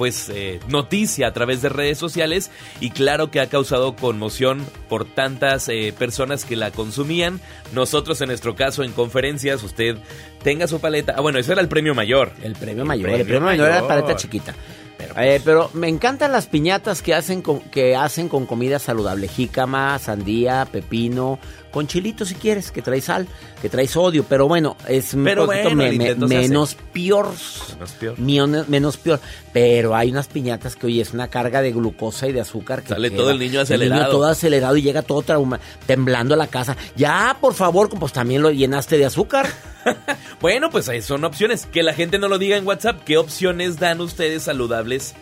pues 0.00 0.30
eh, 0.30 0.60
noticia 0.66 1.26
a 1.26 1.32
través 1.34 1.60
de 1.60 1.68
redes 1.68 1.98
sociales 1.98 2.50
y 2.80 2.88
claro 2.88 3.30
que 3.30 3.38
ha 3.38 3.48
causado 3.50 3.96
conmoción 3.96 4.64
por 4.88 5.04
tantas 5.04 5.68
eh, 5.68 5.92
personas 5.98 6.46
que 6.46 6.56
la 6.56 6.70
consumían. 6.70 7.38
Nosotros 7.74 8.18
en 8.22 8.28
nuestro 8.28 8.56
caso 8.56 8.82
en 8.82 8.92
conferencias, 8.92 9.62
usted 9.62 9.98
tenga 10.42 10.66
su 10.68 10.80
paleta. 10.80 11.16
Ah, 11.18 11.20
bueno, 11.20 11.38
ese 11.38 11.52
era 11.52 11.60
el 11.60 11.68
premio 11.68 11.94
mayor. 11.94 12.32
el 12.42 12.54
premio 12.54 12.86
mayor, 12.86 13.08
premio 13.08 13.20
el 13.20 13.26
premio 13.26 13.46
mayor 13.46 13.66
era 13.68 13.82
la 13.82 13.88
paleta 13.88 14.16
chiquita. 14.16 14.54
Pero, 14.96 15.14
Eh, 15.18 15.42
pero 15.44 15.70
me 15.74 15.88
encantan 15.88 16.32
las 16.32 16.46
piñatas 16.46 17.02
que 17.02 17.14
hacen 17.14 17.42
con, 17.42 17.60
que 17.60 17.94
hacen 17.94 18.30
con 18.30 18.46
comida 18.46 18.78
saludable. 18.78 19.28
Jícama, 19.28 19.98
sandía, 19.98 20.66
pepino, 20.72 21.38
con 21.70 21.86
chilito 21.86 22.24
si 22.24 22.34
quieres, 22.34 22.70
que 22.70 22.82
trae 22.82 23.00
sal, 23.00 23.26
que 23.62 23.68
trae 23.68 23.86
sodio. 23.86 24.24
Pero 24.28 24.48
bueno, 24.48 24.76
es 24.88 25.14
un 25.14 25.24
poquito 25.24 25.46
bueno, 25.46 25.70
me- 25.74 25.92
me- 25.92 26.14
menos 26.14 26.74
peor. 26.92 27.28
Menos 27.74 27.90
peor. 27.92 28.18
Mion- 28.18 28.66
menos 28.68 28.96
peor. 28.96 29.20
Pero 29.52 29.94
hay 29.94 30.10
unas 30.10 30.28
piñatas 30.28 30.76
que, 30.76 30.86
oye, 30.86 31.00
es 31.00 31.12
una 31.12 31.28
carga 31.28 31.62
de 31.62 31.72
glucosa 31.72 32.26
y 32.28 32.32
de 32.32 32.40
azúcar. 32.40 32.82
Que 32.82 32.88
Sale 32.90 33.08
queda- 33.10 33.18
todo 33.18 33.30
el 33.30 33.38
niño 33.38 33.54
El 33.54 33.60
acelerado. 33.60 34.00
niño 34.02 34.10
todo 34.12 34.26
acelerado 34.26 34.76
y 34.76 34.82
llega 34.82 35.02
todo 35.02 35.22
trauma, 35.22 35.60
temblando 35.86 36.34
a 36.34 36.36
la 36.36 36.46
casa. 36.46 36.76
Ya, 36.96 37.36
por 37.40 37.54
favor, 37.54 37.88
pues 37.88 38.12
también 38.12 38.42
lo 38.42 38.50
llenaste 38.50 38.98
de 38.98 39.06
azúcar. 39.06 39.48
Bueno, 40.40 40.70
pues 40.70 40.88
ahí 40.88 41.00
son 41.02 41.24
opciones. 41.24 41.66
Que 41.66 41.82
la 41.82 41.94
gente 41.94 42.18
no 42.18 42.28
lo 42.28 42.38
diga 42.38 42.56
en 42.56 42.66
WhatsApp. 42.66 43.02
¿Qué 43.04 43.16
opciones 43.18 43.78
dan 43.78 44.00
ustedes 44.00 44.42
saludables 44.42 45.14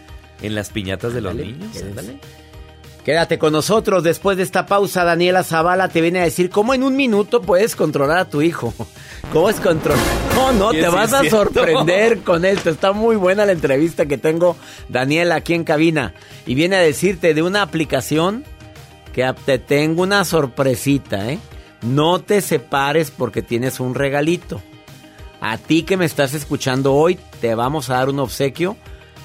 en 0.43 0.55
las 0.55 0.71
piñatas 0.71 1.13
de 1.15 1.21
los 1.21 1.33
Ándale, 1.33 1.53
niños? 1.53 1.77
Quédate 3.09 3.39
con 3.39 3.55
nosotros. 3.55 4.03
Después 4.03 4.37
de 4.37 4.43
esta 4.43 4.67
pausa, 4.67 5.03
Daniela 5.03 5.43
Zavala 5.43 5.89
te 5.89 6.03
viene 6.03 6.21
a 6.21 6.25
decir 6.25 6.51
cómo 6.51 6.75
en 6.75 6.83
un 6.83 6.95
minuto 6.95 7.41
puedes 7.41 7.75
controlar 7.75 8.19
a 8.19 8.29
tu 8.29 8.43
hijo. 8.43 8.75
¿Cómo 9.33 9.49
es 9.49 9.59
controlar? 9.61 10.05
No, 10.35 10.53
no, 10.53 10.73
te 10.73 10.87
vas 10.91 11.15
a 11.15 11.21
cierto. 11.21 11.39
sorprender 11.39 12.19
con 12.19 12.45
esto. 12.45 12.69
Está 12.69 12.93
muy 12.93 13.17
buena 13.17 13.47
la 13.47 13.53
entrevista 13.53 14.05
que 14.05 14.19
tengo, 14.19 14.59
Daniela, 14.91 15.37
aquí 15.37 15.55
en 15.55 15.65
cabina. 15.65 16.13
Y 16.45 16.55
viene 16.55 16.77
a 16.77 16.81
decirte 16.81 17.33
de 17.33 17.41
una 17.41 17.63
aplicación 17.63 18.45
que 19.15 19.35
te 19.47 19.59
tengo 19.59 20.03
una 20.03 20.27
sorpresita, 20.27 21.31
¿eh? 21.31 21.39
No 21.81 22.21
te 22.21 22.43
separes 22.43 23.11
porque 23.11 23.41
tienes 23.41 23.81
un 23.81 23.95
regalito. 23.95 24.61
A 25.41 25.57
ti 25.57 25.85
que 25.85 25.97
me 25.97 26.05
estás 26.05 26.35
escuchando 26.35 26.93
hoy, 26.93 27.19
te 27.41 27.55
vamos 27.55 27.89
a 27.89 27.95
dar 27.95 28.11
un 28.11 28.19
obsequio 28.19 28.77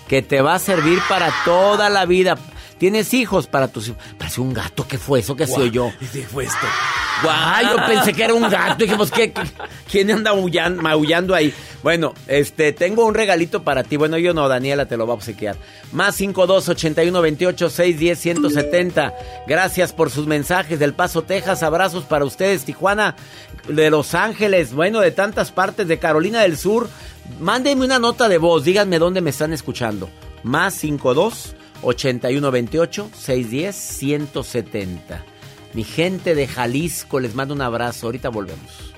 que 0.08 0.22
te 0.22 0.42
va 0.42 0.56
a 0.56 0.60
servir 0.60 1.00
para 1.10 1.34
toda 1.44 1.90
la 1.90 2.06
vida. 2.06 2.38
Tienes 2.84 3.13
hijos 3.13 3.48
para 3.48 3.70
tus 3.70 3.88
hijos. 3.88 4.04
Parece 4.18 4.42
un 4.42 4.54
gato, 4.54 4.86
¿qué 4.86 4.98
fue 4.98 5.22
eso 5.22 5.38
que 5.38 5.46
se 5.48 5.54
Guau, 5.54 5.63
oyó? 5.63 5.88
¿y 6.02 6.06
qué 6.06 6.24
fue 6.24 6.44
esto? 6.44 6.68
Ay, 7.30 7.66
yo 7.72 7.78
pensé 7.86 8.12
que 8.12 8.25
era 8.25 8.34
un 8.34 8.50
gato. 8.50 8.75
Dijimos, 8.84 9.10
¿qué, 9.10 9.32
quién 9.90 10.12
anda 10.12 10.32
aullan- 10.34 10.75
maullando 10.75 11.34
ahí? 11.34 11.54
Bueno, 11.82 12.13
este, 12.28 12.74
tengo 12.74 13.06
un 13.06 13.13
regalito 13.13 13.63
para 13.63 13.84
ti. 13.86 13.96
Bueno, 13.96 14.18
yo 14.18 14.34
no, 14.34 14.50
Daniela 14.50 14.86
te 14.86 14.98
lo 14.98 15.08
va 15.08 15.13
a 15.13 15.16
obsequiar. 15.16 15.56
Más 15.94 16.16
52 16.18 16.68
81 16.68 17.22
28 17.22 17.70
610 17.70 18.20
170. 18.20 19.13
Gracias 19.48 19.94
por 19.94 20.10
sus 20.12 20.28
mensajes 20.28 20.78
del 20.78 20.94
Paso, 20.94 21.22
Texas. 21.22 21.63
Abrazos 21.63 22.04
para 22.04 22.25
ustedes, 22.25 22.66
Tijuana, 22.66 23.16
de 23.70 23.90
Los 23.92 24.13
Ángeles, 24.13 24.74
bueno, 24.74 25.00
de 25.00 25.12
tantas 25.12 25.54
partes, 25.54 25.88
de 25.88 26.00
Carolina 26.00 26.42
del 26.42 26.58
Sur. 26.58 26.90
Mándenme 27.40 27.86
una 27.86 28.00
nota 28.00 28.28
de 28.28 28.40
voz. 28.40 28.66
Díganme 28.66 29.00
dónde 29.00 29.22
me 29.22 29.30
están 29.30 29.54
escuchando. 29.54 30.10
Más 30.44 30.74
52 30.74 31.56
81 31.84 32.52
28 32.52 33.10
610 33.13 33.75
170. 33.75 35.25
Mi 35.74 35.84
gente 35.84 36.36
de 36.36 36.48
Jalisco, 36.48 37.20
les 37.20 37.36
mando 37.36 37.54
un 37.54 37.62
abrazo. 37.62 38.08
Ahorita 38.08 38.30
volvemos. 38.30 38.94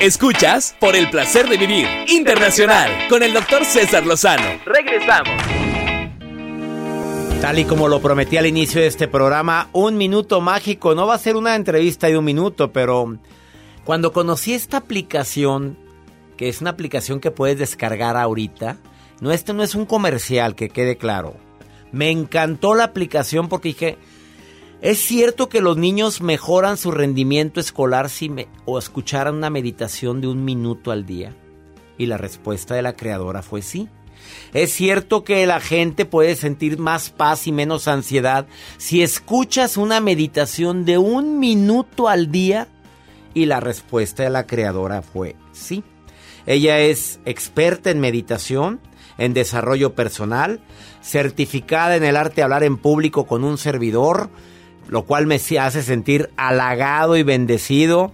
Escuchas 0.00 0.74
por 0.80 0.96
el 0.96 1.08
placer 1.10 1.48
de 1.48 1.56
vivir 1.56 1.86
internacional 2.08 2.90
con 3.08 3.22
el 3.22 3.32
doctor 3.32 3.64
César 3.64 4.04
Lozano. 4.04 4.60
Regresamos. 4.66 5.40
Tal 7.40 7.58
y 7.60 7.64
como 7.64 7.88
lo 7.88 8.00
prometí 8.00 8.36
al 8.36 8.46
inicio 8.46 8.80
de 8.80 8.88
este 8.88 9.08
programa, 9.08 9.68
un 9.72 9.96
minuto 9.96 10.40
mágico. 10.40 10.94
No 10.94 11.06
va 11.06 11.14
a 11.14 11.18
ser 11.18 11.36
una 11.36 11.54
entrevista 11.54 12.08
de 12.08 12.18
un 12.18 12.24
minuto, 12.24 12.72
pero 12.72 13.16
cuando 13.84 14.12
conocí 14.12 14.54
esta 14.54 14.78
aplicación, 14.78 15.78
que 16.36 16.48
es 16.48 16.60
una 16.60 16.70
aplicación 16.70 17.20
que 17.20 17.30
puedes 17.30 17.58
descargar 17.58 18.16
ahorita, 18.16 18.78
no, 19.20 19.30
este 19.32 19.52
no 19.52 19.62
es 19.62 19.74
un 19.74 19.86
comercial, 19.86 20.54
que 20.54 20.68
quede 20.68 20.96
claro. 20.96 21.36
Me 21.92 22.10
encantó 22.10 22.74
la 22.74 22.84
aplicación 22.84 23.48
porque 23.48 23.68
dije, 23.68 23.98
¿Es 24.82 24.98
cierto 24.98 25.48
que 25.48 25.60
los 25.60 25.76
niños 25.76 26.20
mejoran 26.20 26.76
su 26.76 26.90
rendimiento 26.90 27.60
escolar 27.60 28.10
si 28.10 28.28
o 28.64 28.80
escucharan 28.80 29.36
una 29.36 29.48
meditación 29.48 30.20
de 30.20 30.26
un 30.26 30.44
minuto 30.44 30.90
al 30.90 31.06
día? 31.06 31.36
Y 31.98 32.06
la 32.06 32.18
respuesta 32.18 32.74
de 32.74 32.82
la 32.82 32.94
creadora 32.94 33.42
fue 33.42 33.62
sí. 33.62 33.88
Es 34.52 34.72
cierto 34.72 35.22
que 35.22 35.46
la 35.46 35.60
gente 35.60 36.04
puede 36.04 36.34
sentir 36.34 36.78
más 36.78 37.10
paz 37.10 37.46
y 37.46 37.52
menos 37.52 37.86
ansiedad 37.86 38.48
si 38.76 39.02
escuchas 39.02 39.76
una 39.76 40.00
meditación 40.00 40.84
de 40.84 40.98
un 40.98 41.38
minuto 41.38 42.08
al 42.08 42.32
día. 42.32 42.66
Y 43.34 43.46
la 43.46 43.60
respuesta 43.60 44.24
de 44.24 44.30
la 44.30 44.48
creadora 44.48 45.00
fue 45.02 45.36
sí. 45.52 45.84
Ella 46.46 46.78
es 46.80 47.20
experta 47.24 47.90
en 47.90 48.00
meditación, 48.00 48.80
en 49.18 49.34
desarrollo 49.34 49.94
personal, 49.94 50.60
certificada 51.02 51.96
en 51.96 52.04
el 52.04 52.16
arte 52.16 52.36
de 52.36 52.42
hablar 52.42 52.64
en 52.64 52.76
público 52.76 53.26
con 53.26 53.44
un 53.44 53.58
servidor, 53.58 54.30
lo 54.88 55.04
cual 55.04 55.26
me 55.26 55.36
hace 55.36 55.82
sentir 55.82 56.30
halagado 56.36 57.16
y 57.16 57.22
bendecido. 57.22 58.12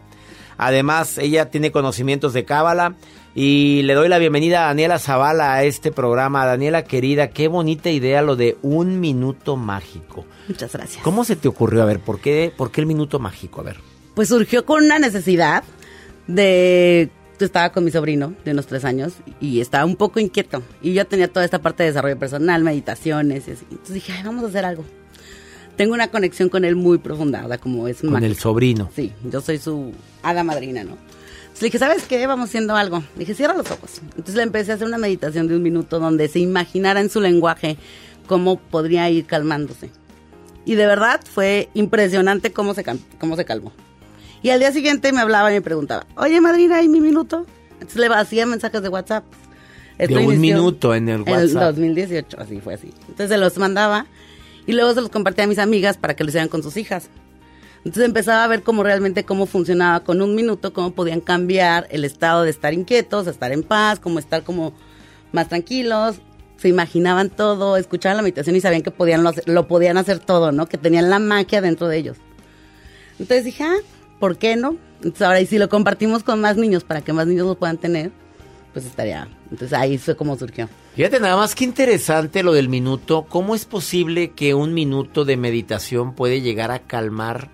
Además, 0.58 1.18
ella 1.18 1.50
tiene 1.50 1.70
conocimientos 1.70 2.32
de 2.32 2.44
Cábala 2.44 2.96
y 3.34 3.82
le 3.82 3.94
doy 3.94 4.08
la 4.08 4.18
bienvenida 4.18 4.64
a 4.64 4.66
Daniela 4.66 4.98
Zavala 4.98 5.54
a 5.54 5.62
este 5.62 5.92
programa. 5.92 6.44
Daniela 6.44 6.82
querida, 6.82 7.30
qué 7.30 7.46
bonita 7.46 7.90
idea 7.90 8.20
lo 8.22 8.34
de 8.34 8.56
un 8.62 8.98
minuto 8.98 9.56
mágico. 9.56 10.26
Muchas 10.48 10.72
gracias. 10.72 11.02
¿Cómo 11.04 11.24
se 11.24 11.36
te 11.36 11.46
ocurrió? 11.46 11.82
A 11.82 11.86
ver, 11.86 12.00
¿por 12.00 12.20
qué, 12.20 12.52
por 12.56 12.72
qué 12.72 12.80
el 12.80 12.88
minuto 12.88 13.20
mágico? 13.20 13.60
A 13.60 13.64
ver. 13.64 13.76
Pues 14.14 14.28
surgió 14.28 14.64
con 14.64 14.84
una 14.84 14.98
necesidad 14.98 15.62
de 16.26 17.10
estaba 17.44 17.70
con 17.70 17.84
mi 17.84 17.90
sobrino 17.90 18.34
de 18.44 18.52
unos 18.52 18.66
tres 18.66 18.84
años 18.84 19.14
y 19.40 19.60
estaba 19.60 19.84
un 19.84 19.96
poco 19.96 20.20
inquieto. 20.20 20.62
Y 20.82 20.94
yo 20.94 21.06
tenía 21.06 21.28
toda 21.28 21.44
esta 21.44 21.60
parte 21.60 21.82
de 21.82 21.90
desarrollo 21.90 22.18
personal, 22.18 22.62
meditaciones. 22.62 23.48
Y 23.48 23.52
así. 23.52 23.64
Entonces 23.70 23.94
dije, 23.94 24.12
vamos 24.24 24.44
a 24.44 24.48
hacer 24.48 24.64
algo 24.64 24.84
tengo 25.78 25.94
una 25.94 26.08
conexión 26.08 26.48
con 26.48 26.64
él 26.64 26.74
muy 26.74 26.98
profunda, 26.98 27.46
o 27.46 27.60
como 27.60 27.86
es 27.86 28.00
Con 28.00 28.24
el 28.24 28.36
sobrino. 28.36 28.90
Sí, 28.94 29.12
yo 29.30 29.40
soy 29.40 29.58
su 29.58 29.92
hada 30.22 30.42
madrina, 30.42 30.82
¿no? 30.82 30.90
Entonces 30.90 31.62
le 31.62 31.66
dije, 31.68 31.78
¿sabes 31.78 32.02
qué? 32.02 32.26
Vamos 32.26 32.48
haciendo 32.48 32.74
algo. 32.74 32.98
Le 33.14 33.20
dije, 33.20 33.34
cierra 33.34 33.54
los 33.54 33.70
ojos. 33.70 34.02
Entonces 34.02 34.34
le 34.34 34.42
empecé 34.42 34.72
a 34.72 34.74
hacer 34.74 34.88
una 34.88 34.98
meditación 34.98 35.46
de 35.46 35.54
un 35.54 35.62
minuto 35.62 36.00
donde 36.00 36.26
se 36.26 36.40
imaginara 36.40 37.00
en 37.00 37.08
su 37.08 37.20
lenguaje 37.20 37.78
cómo 38.26 38.58
podría 38.58 39.08
ir 39.08 39.24
calmándose. 39.26 39.90
Y 40.64 40.74
de 40.74 40.84
verdad 40.84 41.20
fue 41.24 41.68
impresionante 41.74 42.52
cómo 42.52 42.74
se, 42.74 42.84
cómo 43.20 43.36
se 43.36 43.44
calmó. 43.44 43.72
Y 44.42 44.50
al 44.50 44.60
día 44.60 44.72
siguiente 44.72 45.12
me 45.12 45.20
hablaba 45.20 45.50
y 45.50 45.54
me 45.54 45.62
preguntaba, 45.62 46.06
oye, 46.16 46.40
madrina, 46.40 46.82
¿y 46.82 46.88
mi 46.88 47.00
minuto? 47.00 47.46
Entonces 47.74 47.96
le 47.96 48.06
hacía 48.06 48.46
mensajes 48.46 48.82
de 48.82 48.88
WhatsApp. 48.88 49.24
de 49.98 50.16
un 50.16 50.40
minuto 50.40 50.94
en 50.94 51.08
el 51.08 51.22
WhatsApp. 51.22 51.76
En 51.76 51.84
el 51.84 51.94
2018, 51.94 52.40
así 52.40 52.60
fue 52.60 52.74
así. 52.74 52.92
Entonces 53.02 53.28
se 53.30 53.38
los 53.38 53.56
mandaba 53.58 54.06
y 54.66 54.72
luego 54.72 54.94
se 54.94 55.00
los 55.00 55.10
compartía 55.10 55.44
a 55.44 55.46
mis 55.46 55.58
amigas 55.58 55.96
para 55.96 56.14
que 56.14 56.24
lo 56.24 56.28
hicieran 56.28 56.48
con 56.48 56.62
sus 56.62 56.76
hijas. 56.76 57.08
Entonces 57.78 58.04
empezaba 58.04 58.44
a 58.44 58.48
ver 58.48 58.62
cómo 58.62 58.82
realmente 58.82 59.24
cómo 59.24 59.46
funcionaba 59.46 60.00
con 60.00 60.20
un 60.20 60.34
minuto, 60.34 60.72
cómo 60.72 60.92
podían 60.92 61.20
cambiar 61.20 61.86
el 61.90 62.04
estado 62.04 62.42
de 62.42 62.50
estar 62.50 62.74
inquietos, 62.74 63.26
a 63.26 63.30
estar 63.30 63.52
en 63.52 63.62
paz, 63.62 64.00
cómo 64.00 64.18
estar 64.18 64.42
como 64.42 64.74
más 65.32 65.48
tranquilos. 65.48 66.16
Se 66.56 66.68
imaginaban 66.68 67.30
todo, 67.30 67.76
escuchaban 67.76 68.16
la 68.16 68.22
meditación 68.22 68.56
y 68.56 68.60
sabían 68.60 68.82
que 68.82 68.90
podían 68.90 69.22
lo, 69.22 69.32
lo 69.46 69.68
podían 69.68 69.96
hacer 69.96 70.18
todo, 70.18 70.50
¿no? 70.50 70.66
Que 70.66 70.76
tenían 70.76 71.08
la 71.08 71.20
magia 71.20 71.60
dentro 71.60 71.86
de 71.86 71.98
ellos. 71.98 72.16
Entonces 73.20 73.44
dije, 73.44 73.62
ah, 73.62 73.76
¿por 74.18 74.38
qué 74.38 74.56
no? 74.56 74.76
Entonces 74.96 75.22
ahora, 75.22 75.40
y 75.40 75.46
si 75.46 75.58
lo 75.58 75.68
compartimos 75.68 76.22
con 76.22 76.40
más 76.40 76.56
niños 76.56 76.84
para 76.84 77.00
que 77.00 77.12
más 77.12 77.26
niños 77.26 77.46
lo 77.46 77.54
puedan 77.54 77.78
tener, 77.78 78.10
pues 78.72 78.84
estaría. 78.84 79.28
Entonces 79.50 79.78
ahí 79.78 79.98
fue 79.98 80.16
como 80.16 80.36
surgió. 80.36 80.68
Fíjate 80.94 81.20
nada 81.20 81.36
más 81.36 81.54
que 81.54 81.64
interesante 81.64 82.42
lo 82.42 82.52
del 82.52 82.68
minuto. 82.68 83.26
¿Cómo 83.28 83.54
es 83.54 83.64
posible 83.64 84.32
que 84.32 84.54
un 84.54 84.74
minuto 84.74 85.24
de 85.24 85.36
meditación 85.36 86.14
puede 86.14 86.40
llegar 86.40 86.70
a 86.70 86.80
calmar 86.80 87.50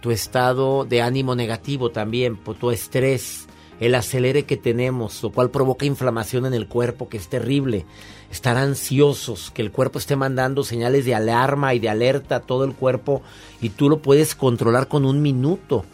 tu 0.00 0.10
estado 0.10 0.84
de 0.84 1.02
ánimo 1.02 1.34
negativo 1.34 1.90
también, 1.90 2.38
tu 2.60 2.70
estrés, 2.70 3.46
el 3.80 3.94
acelere 3.94 4.44
que 4.44 4.56
tenemos, 4.56 5.22
lo 5.22 5.30
cual 5.30 5.50
provoca 5.50 5.86
inflamación 5.86 6.46
en 6.46 6.54
el 6.54 6.68
cuerpo, 6.68 7.08
que 7.08 7.16
es 7.16 7.28
terrible. 7.28 7.84
Estar 8.30 8.56
ansiosos, 8.56 9.50
que 9.50 9.62
el 9.62 9.70
cuerpo 9.70 9.98
esté 9.98 10.14
mandando 10.14 10.62
señales 10.62 11.04
de 11.04 11.14
alarma 11.14 11.74
y 11.74 11.78
de 11.78 11.88
alerta 11.88 12.36
a 12.36 12.40
todo 12.40 12.64
el 12.64 12.74
cuerpo 12.74 13.22
y 13.60 13.70
tú 13.70 13.88
lo 13.88 14.00
puedes 14.00 14.34
controlar 14.34 14.88
con 14.88 15.04
un 15.04 15.22
minuto. 15.22 15.84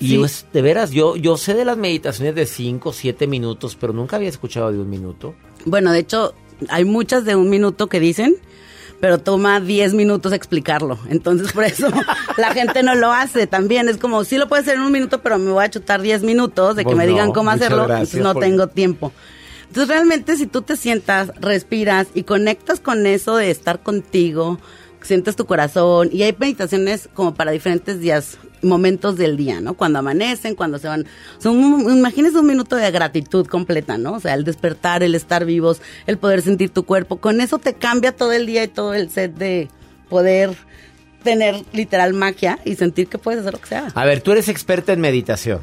Y 0.00 0.20
de 0.52 0.62
veras, 0.62 0.90
yo, 0.90 1.16
yo 1.16 1.36
sé 1.36 1.54
de 1.54 1.64
las 1.64 1.76
meditaciones 1.76 2.34
de 2.34 2.46
5, 2.46 2.92
7 2.92 3.26
minutos, 3.26 3.76
pero 3.80 3.92
nunca 3.92 4.16
había 4.16 4.28
escuchado 4.28 4.72
de 4.72 4.78
un 4.78 4.90
minuto. 4.90 5.34
Bueno, 5.64 5.92
de 5.92 6.00
hecho, 6.00 6.34
hay 6.68 6.84
muchas 6.84 7.24
de 7.24 7.36
un 7.36 7.48
minuto 7.48 7.86
que 7.86 8.00
dicen, 8.00 8.36
pero 9.00 9.18
toma 9.18 9.60
10 9.60 9.94
minutos 9.94 10.32
explicarlo. 10.32 10.98
Entonces, 11.08 11.52
por 11.52 11.64
eso 11.64 11.88
la 12.36 12.52
gente 12.52 12.82
no 12.82 12.94
lo 12.94 13.12
hace 13.12 13.46
también. 13.46 13.88
Es 13.88 13.98
como, 13.98 14.24
sí 14.24 14.36
lo 14.36 14.48
puedes 14.48 14.64
hacer 14.64 14.76
en 14.76 14.82
un 14.82 14.92
minuto, 14.92 15.20
pero 15.22 15.38
me 15.38 15.50
voy 15.50 15.64
a 15.64 15.70
chutar 15.70 16.02
10 16.02 16.22
minutos 16.22 16.76
de 16.76 16.82
que 16.82 16.86
pues 16.86 16.96
me 16.96 17.06
digan 17.06 17.32
cómo 17.32 17.50
hacerlo, 17.50 17.86
no 18.14 18.34
tengo 18.34 18.66
tiempo. 18.68 19.12
Entonces, 19.74 19.92
realmente, 19.92 20.36
si 20.36 20.46
tú 20.46 20.62
te 20.62 20.76
sientas, 20.76 21.32
respiras 21.40 22.06
y 22.14 22.22
conectas 22.22 22.78
con 22.78 23.04
eso 23.08 23.34
de 23.34 23.50
estar 23.50 23.82
contigo, 23.82 24.60
sientes 25.02 25.34
tu 25.34 25.46
corazón 25.46 26.10
y 26.12 26.22
hay 26.22 26.32
meditaciones 26.38 27.08
como 27.12 27.34
para 27.34 27.50
diferentes 27.50 27.98
días, 27.98 28.38
momentos 28.62 29.16
del 29.16 29.36
día, 29.36 29.60
¿no? 29.60 29.74
Cuando 29.74 29.98
amanecen, 29.98 30.54
cuando 30.54 30.78
se 30.78 30.86
van. 30.86 31.06
Son, 31.38 31.58
imagínese 31.90 32.38
un 32.38 32.46
minuto 32.46 32.76
de 32.76 32.88
gratitud 32.92 33.48
completa, 33.48 33.98
¿no? 33.98 34.12
O 34.12 34.20
sea, 34.20 34.34
el 34.34 34.44
despertar, 34.44 35.02
el 35.02 35.16
estar 35.16 35.44
vivos, 35.44 35.82
el 36.06 36.18
poder 36.18 36.42
sentir 36.42 36.70
tu 36.70 36.84
cuerpo. 36.84 37.16
Con 37.16 37.40
eso 37.40 37.58
te 37.58 37.74
cambia 37.74 38.12
todo 38.12 38.30
el 38.30 38.46
día 38.46 38.62
y 38.62 38.68
todo 38.68 38.94
el 38.94 39.10
set 39.10 39.34
de 39.34 39.68
poder 40.08 40.54
tener 41.24 41.64
literal 41.72 42.14
magia 42.14 42.60
y 42.64 42.76
sentir 42.76 43.08
que 43.08 43.18
puedes 43.18 43.40
hacer 43.40 43.54
lo 43.54 43.60
que 43.60 43.66
sea. 43.66 43.88
A 43.92 44.04
ver, 44.04 44.20
tú 44.20 44.30
eres 44.30 44.48
experta 44.48 44.92
en 44.92 45.00
meditación. 45.00 45.62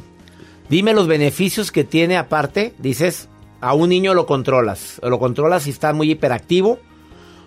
Dime 0.67 0.93
los 0.93 1.08
beneficios 1.08 1.71
que 1.71 1.86
tiene 1.86 2.17
aparte. 2.17 2.74
Dices, 2.78 3.30
a 3.62 3.74
un 3.74 3.89
niño 3.89 4.13
lo 4.13 4.26
controlas. 4.26 5.00
Lo 5.04 5.19
controlas 5.19 5.63
si 5.63 5.69
está 5.69 5.93
muy 5.93 6.12
hiperactivo 6.12 6.80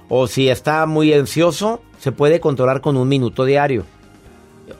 o 0.08 0.26
si 0.26 0.48
está 0.48 0.86
muy 0.86 1.12
ansioso, 1.12 1.82
se 1.98 2.12
puede 2.12 2.40
controlar 2.40 2.80
con 2.80 2.96
un 2.96 3.08
minuto 3.08 3.44
diario. 3.44 3.84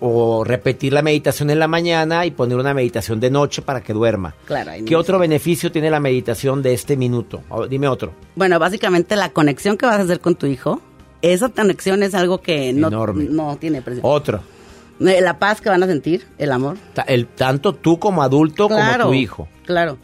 O 0.00 0.44
repetir 0.44 0.94
la 0.94 1.02
meditación 1.02 1.50
en 1.50 1.58
la 1.58 1.68
mañana 1.68 2.24
y 2.24 2.30
poner 2.30 2.56
una 2.56 2.72
meditación 2.72 3.20
de 3.20 3.30
noche 3.30 3.60
para 3.60 3.82
que 3.82 3.92
duerma. 3.92 4.34
Claro. 4.46 4.72
¿Qué 4.86 4.96
otro 4.96 5.18
beneficio 5.18 5.70
tiene 5.70 5.90
la 5.90 6.00
meditación 6.00 6.62
de 6.62 6.72
este 6.72 6.96
minuto? 6.96 7.42
dime 7.68 7.88
otro. 7.88 8.12
Bueno, 8.34 8.58
básicamente 8.58 9.14
la 9.16 9.30
conexión 9.30 9.76
que 9.76 9.84
vas 9.84 9.98
a 9.98 10.02
hacer 10.02 10.20
con 10.20 10.36
tu 10.36 10.46
hijo, 10.46 10.80
esa 11.20 11.50
conexión 11.50 12.02
es 12.02 12.14
algo 12.14 12.40
que 12.40 12.72
no, 12.72 12.88
no 12.90 13.56
tiene 13.56 13.82
precio. 13.82 14.02
Otro. 14.04 14.40
Eh, 15.00 15.20
la 15.20 15.38
paz 15.38 15.60
que 15.60 15.68
van 15.68 15.82
a 15.82 15.86
sentir, 15.86 16.26
el 16.38 16.52
amor. 16.52 16.76
El, 17.06 17.26
tanto 17.26 17.74
tú 17.74 17.98
como 17.98 18.22
adulto 18.22 18.68
como 18.68 18.98
tu 18.98 19.12
hijo. 19.12 19.48
Claro. 19.66 19.98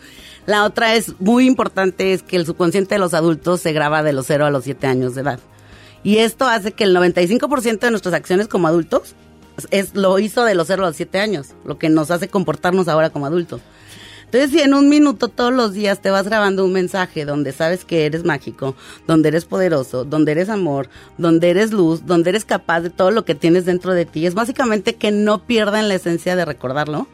La 0.50 0.64
otra 0.64 0.96
es 0.96 1.14
muy 1.20 1.46
importante, 1.46 2.12
es 2.12 2.24
que 2.24 2.34
el 2.34 2.44
subconsciente 2.44 2.96
de 2.96 2.98
los 2.98 3.14
adultos 3.14 3.60
se 3.60 3.72
graba 3.72 4.02
de 4.02 4.12
los 4.12 4.26
0 4.26 4.46
a 4.46 4.50
los 4.50 4.64
7 4.64 4.84
años 4.88 5.14
de 5.14 5.20
edad. 5.20 5.38
Y 6.02 6.16
esto 6.16 6.44
hace 6.44 6.72
que 6.72 6.82
el 6.82 6.96
95% 6.96 7.78
de 7.78 7.90
nuestras 7.92 8.14
acciones 8.14 8.48
como 8.48 8.66
adultos 8.66 9.14
es, 9.70 9.94
lo 9.94 10.18
hizo 10.18 10.42
de 10.42 10.56
los 10.56 10.66
0 10.66 10.82
a 10.82 10.86
los 10.88 10.96
7 10.96 11.20
años, 11.20 11.50
lo 11.64 11.78
que 11.78 11.88
nos 11.88 12.10
hace 12.10 12.26
comportarnos 12.26 12.88
ahora 12.88 13.10
como 13.10 13.26
adultos. 13.26 13.60
Entonces, 14.24 14.50
si 14.50 14.60
en 14.60 14.74
un 14.74 14.88
minuto 14.88 15.28
todos 15.28 15.52
los 15.52 15.72
días 15.72 16.02
te 16.02 16.10
vas 16.10 16.26
grabando 16.26 16.64
un 16.64 16.72
mensaje 16.72 17.24
donde 17.24 17.52
sabes 17.52 17.84
que 17.84 18.04
eres 18.04 18.24
mágico, 18.24 18.74
donde 19.06 19.28
eres 19.28 19.44
poderoso, 19.44 20.04
donde 20.04 20.32
eres 20.32 20.48
amor, 20.48 20.88
donde 21.16 21.50
eres 21.50 21.70
luz, 21.70 22.06
donde 22.06 22.30
eres 22.30 22.44
capaz 22.44 22.80
de 22.80 22.90
todo 22.90 23.12
lo 23.12 23.24
que 23.24 23.36
tienes 23.36 23.66
dentro 23.66 23.94
de 23.94 24.04
ti, 24.04 24.26
es 24.26 24.34
básicamente 24.34 24.96
que 24.96 25.12
no 25.12 25.46
pierdan 25.46 25.88
la 25.88 25.94
esencia 25.94 26.34
de 26.34 26.44
recordarlo, 26.44 27.06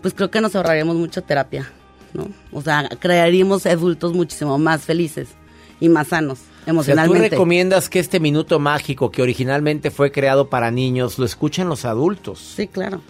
pues 0.00 0.14
creo 0.14 0.30
que 0.30 0.40
nos 0.40 0.54
ahorraríamos 0.54 0.94
mucha 0.94 1.22
terapia. 1.22 1.72
¿No? 2.12 2.28
O 2.52 2.62
sea, 2.62 2.88
crearíamos 2.98 3.66
adultos 3.66 4.12
muchísimo 4.12 4.58
más 4.58 4.82
felices 4.82 5.28
y 5.80 5.88
más 5.88 6.08
sanos 6.08 6.38
emocionalmente. 6.66 7.28
¿Tú 7.28 7.34
recomiendas 7.34 7.88
que 7.88 7.98
este 7.98 8.20
minuto 8.20 8.58
mágico 8.58 9.10
que 9.10 9.22
originalmente 9.22 9.90
fue 9.90 10.12
creado 10.12 10.48
para 10.48 10.70
niños 10.70 11.18
lo 11.18 11.24
escuchen 11.24 11.68
los 11.68 11.84
adultos? 11.84 12.38
Sí, 12.56 12.66
claro. 12.66 13.00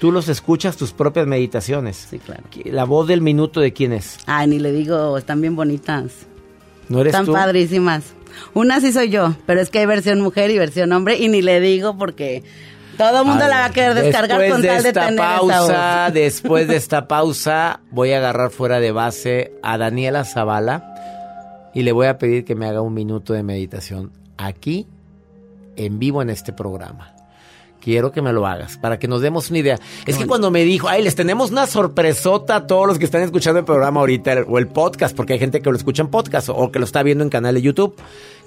Tú 0.00 0.10
los 0.10 0.28
escuchas 0.28 0.76
tus 0.76 0.92
propias 0.92 1.26
meditaciones. 1.26 2.08
Sí, 2.10 2.18
claro. 2.18 2.42
¿La 2.64 2.84
voz 2.84 3.08
del 3.08 3.20
minuto 3.20 3.60
de 3.60 3.72
quién 3.72 3.92
es? 3.92 4.18
Ay, 4.26 4.48
ni 4.48 4.58
le 4.58 4.72
digo, 4.72 5.16
están 5.16 5.40
bien 5.40 5.56
bonitas. 5.56 6.12
¿No 6.88 7.00
eres 7.00 7.14
Están 7.14 7.32
padrísimas. 7.32 8.04
Una 8.52 8.80
sí 8.80 8.92
soy 8.92 9.10
yo, 9.10 9.34
pero 9.46 9.60
es 9.60 9.70
que 9.70 9.78
hay 9.78 9.86
versión 9.86 10.20
mujer 10.20 10.50
y 10.50 10.58
versión 10.58 10.92
hombre 10.92 11.16
y 11.18 11.28
ni 11.28 11.40
le 11.40 11.60
digo 11.60 11.96
porque 11.96 12.42
todo 12.96 13.20
el 13.20 13.26
mundo 13.26 13.46
la 13.46 13.58
va 13.60 13.64
a 13.66 13.70
querer 13.70 13.94
descargar 13.94 14.48
con 14.48 14.62
tal 14.62 14.82
de 14.82 14.92
tener 14.92 15.16
pausa, 15.16 16.10
Después 16.12 16.68
de 16.68 16.76
esta 16.76 17.08
pausa, 17.08 17.80
voy 17.90 18.12
a 18.12 18.18
agarrar 18.18 18.50
fuera 18.50 18.80
de 18.80 18.92
base 18.92 19.52
a 19.62 19.78
Daniela 19.78 20.24
Zavala 20.24 21.70
y 21.74 21.82
le 21.82 21.92
voy 21.92 22.06
a 22.06 22.18
pedir 22.18 22.44
que 22.44 22.54
me 22.54 22.66
haga 22.66 22.80
un 22.80 22.94
minuto 22.94 23.32
de 23.32 23.42
meditación 23.42 24.12
aquí, 24.36 24.86
en 25.76 25.98
vivo 25.98 26.22
en 26.22 26.30
este 26.30 26.52
programa. 26.52 27.13
Quiero 27.84 28.12
que 28.12 28.22
me 28.22 28.32
lo 28.32 28.46
hagas 28.46 28.78
para 28.78 28.98
que 28.98 29.06
nos 29.08 29.20
demos 29.20 29.50
una 29.50 29.58
idea. 29.58 29.78
es 30.06 30.16
que 30.16 30.26
cuando 30.26 30.50
me 30.50 30.64
dijo, 30.64 30.88
ay, 30.88 31.02
les 31.02 31.14
tenemos 31.14 31.50
una 31.50 31.66
sorpresota 31.66 32.56
a 32.56 32.66
todos 32.66 32.86
los 32.86 32.98
que 32.98 33.04
están 33.04 33.20
escuchando 33.20 33.58
el 33.58 33.66
programa 33.66 34.00
ahorita 34.00 34.44
o 34.48 34.58
el 34.58 34.68
podcast, 34.68 35.14
porque 35.14 35.34
hay 35.34 35.38
gente 35.38 35.60
que 35.60 35.68
lo 35.68 35.76
escucha 35.76 36.00
en 36.00 36.08
podcast 36.08 36.48
o 36.48 36.72
que 36.72 36.78
lo 36.78 36.86
está 36.86 37.02
viendo 37.02 37.22
en 37.22 37.28
canal 37.28 37.56
de 37.56 37.60
YouTube. 37.60 37.94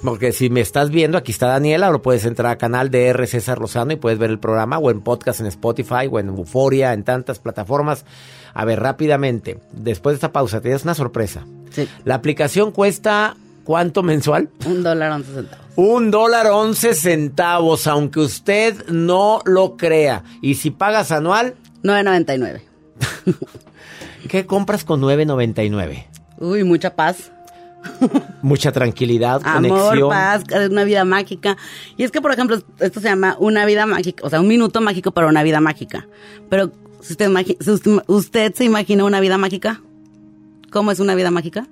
Porque 0.03 0.31
si 0.31 0.49
me 0.49 0.61
estás 0.61 0.89
viendo, 0.89 1.19
aquí 1.19 1.31
está 1.31 1.47
Daniela, 1.49 1.93
o 1.93 2.01
puedes 2.01 2.25
entrar 2.25 2.51
a 2.51 2.57
canal 2.57 2.89
de 2.89 3.07
R. 3.09 3.27
César 3.27 3.59
Lozano 3.59 3.93
y 3.93 3.97
puedes 3.97 4.17
ver 4.17 4.31
el 4.31 4.39
programa 4.39 4.79
o 4.79 4.89
en 4.89 5.01
podcast 5.01 5.39
en 5.39 5.45
Spotify 5.45 6.07
o 6.09 6.19
en 6.19 6.29
Euforia, 6.29 6.93
en 6.93 7.03
tantas 7.03 7.37
plataformas. 7.37 8.05
A 8.55 8.65
ver, 8.65 8.79
rápidamente, 8.79 9.59
después 9.71 10.13
de 10.13 10.17
esta 10.17 10.31
pausa, 10.31 10.61
te 10.61 10.69
das 10.69 10.83
una 10.83 10.95
sorpresa. 10.95 11.45
Sí. 11.69 11.87
La 12.05 12.15
aplicación 12.15 12.71
cuesta 12.71 13.37
¿Cuánto 13.67 14.01
mensual? 14.01 14.49
Un 14.65 14.81
dólar 14.81 15.11
once 15.11 15.33
centavos. 15.33 15.65
Un 15.75 16.09
dólar 16.09 16.47
once 16.47 16.93
centavos, 16.93 17.85
aunque 17.87 18.21
usted 18.21 18.87
no 18.87 19.41
lo 19.43 19.75
crea. 19.75 20.23
Y 20.41 20.55
si 20.55 20.71
pagas 20.71 21.11
anual... 21.11 21.55
9.99. 21.83 22.61
¿Qué 24.29 24.45
compras 24.45 24.85
con 24.85 25.01
9.99? 25.01 26.05
Uy, 26.37 26.63
mucha 26.63 26.95
paz. 26.95 27.33
Mucha 28.41 28.71
tranquilidad, 28.71 29.41
Amor, 29.43 29.69
conexión. 29.69 30.09
paz, 30.11 30.43
una 30.71 30.85
vida 30.85 31.03
mágica. 31.03 31.57
Y 31.97 32.05
es 32.05 32.11
que, 32.11 32.21
por 32.21 32.31
ejemplo, 32.31 32.61
esto 32.79 33.01
se 33.01 33.09
llama 33.09 33.35
una 33.37 33.65
vida 33.65 33.85
mágica, 33.85 34.25
o 34.25 34.29
sea, 34.29 34.39
un 34.39 34.47
minuto 34.47 34.79
mágico 34.79 35.11
para 35.11 35.27
una 35.27 35.43
vida 35.43 35.59
mágica. 35.59 36.07
Pero, 36.49 36.71
usted, 37.01 37.29
usted 38.07 38.53
se 38.55 38.63
imagina 38.63 39.03
una 39.03 39.19
vida 39.19 39.37
mágica, 39.37 39.81
¿cómo 40.71 40.93
es 40.93 41.01
una 41.01 41.15
vida 41.15 41.31
mágica? 41.31 41.67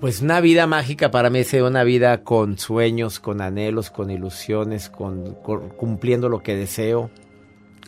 Pues 0.00 0.20
una 0.20 0.40
vida 0.40 0.66
mágica 0.66 1.10
para 1.10 1.30
mí 1.30 1.38
es 1.40 1.52
una 1.54 1.82
vida 1.82 2.22
con 2.22 2.58
sueños, 2.58 3.18
con 3.18 3.40
anhelos, 3.40 3.90
con 3.90 4.10
ilusiones, 4.10 4.90
con, 4.90 5.34
con- 5.42 5.70
cumpliendo 5.70 6.28
lo 6.28 6.42
que 6.42 6.54
deseo. 6.54 7.10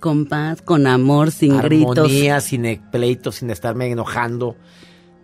Con 0.01 0.27
paz, 0.27 0.63
con 0.63 0.87
amor, 0.87 1.31
sin 1.31 1.59
gritos. 1.59 1.99
Armonía, 1.99 2.41
sin 2.41 2.65
e- 2.65 2.81
pleitos, 2.91 3.37
sin 3.37 3.51
estarme 3.51 3.91
enojando. 3.91 4.57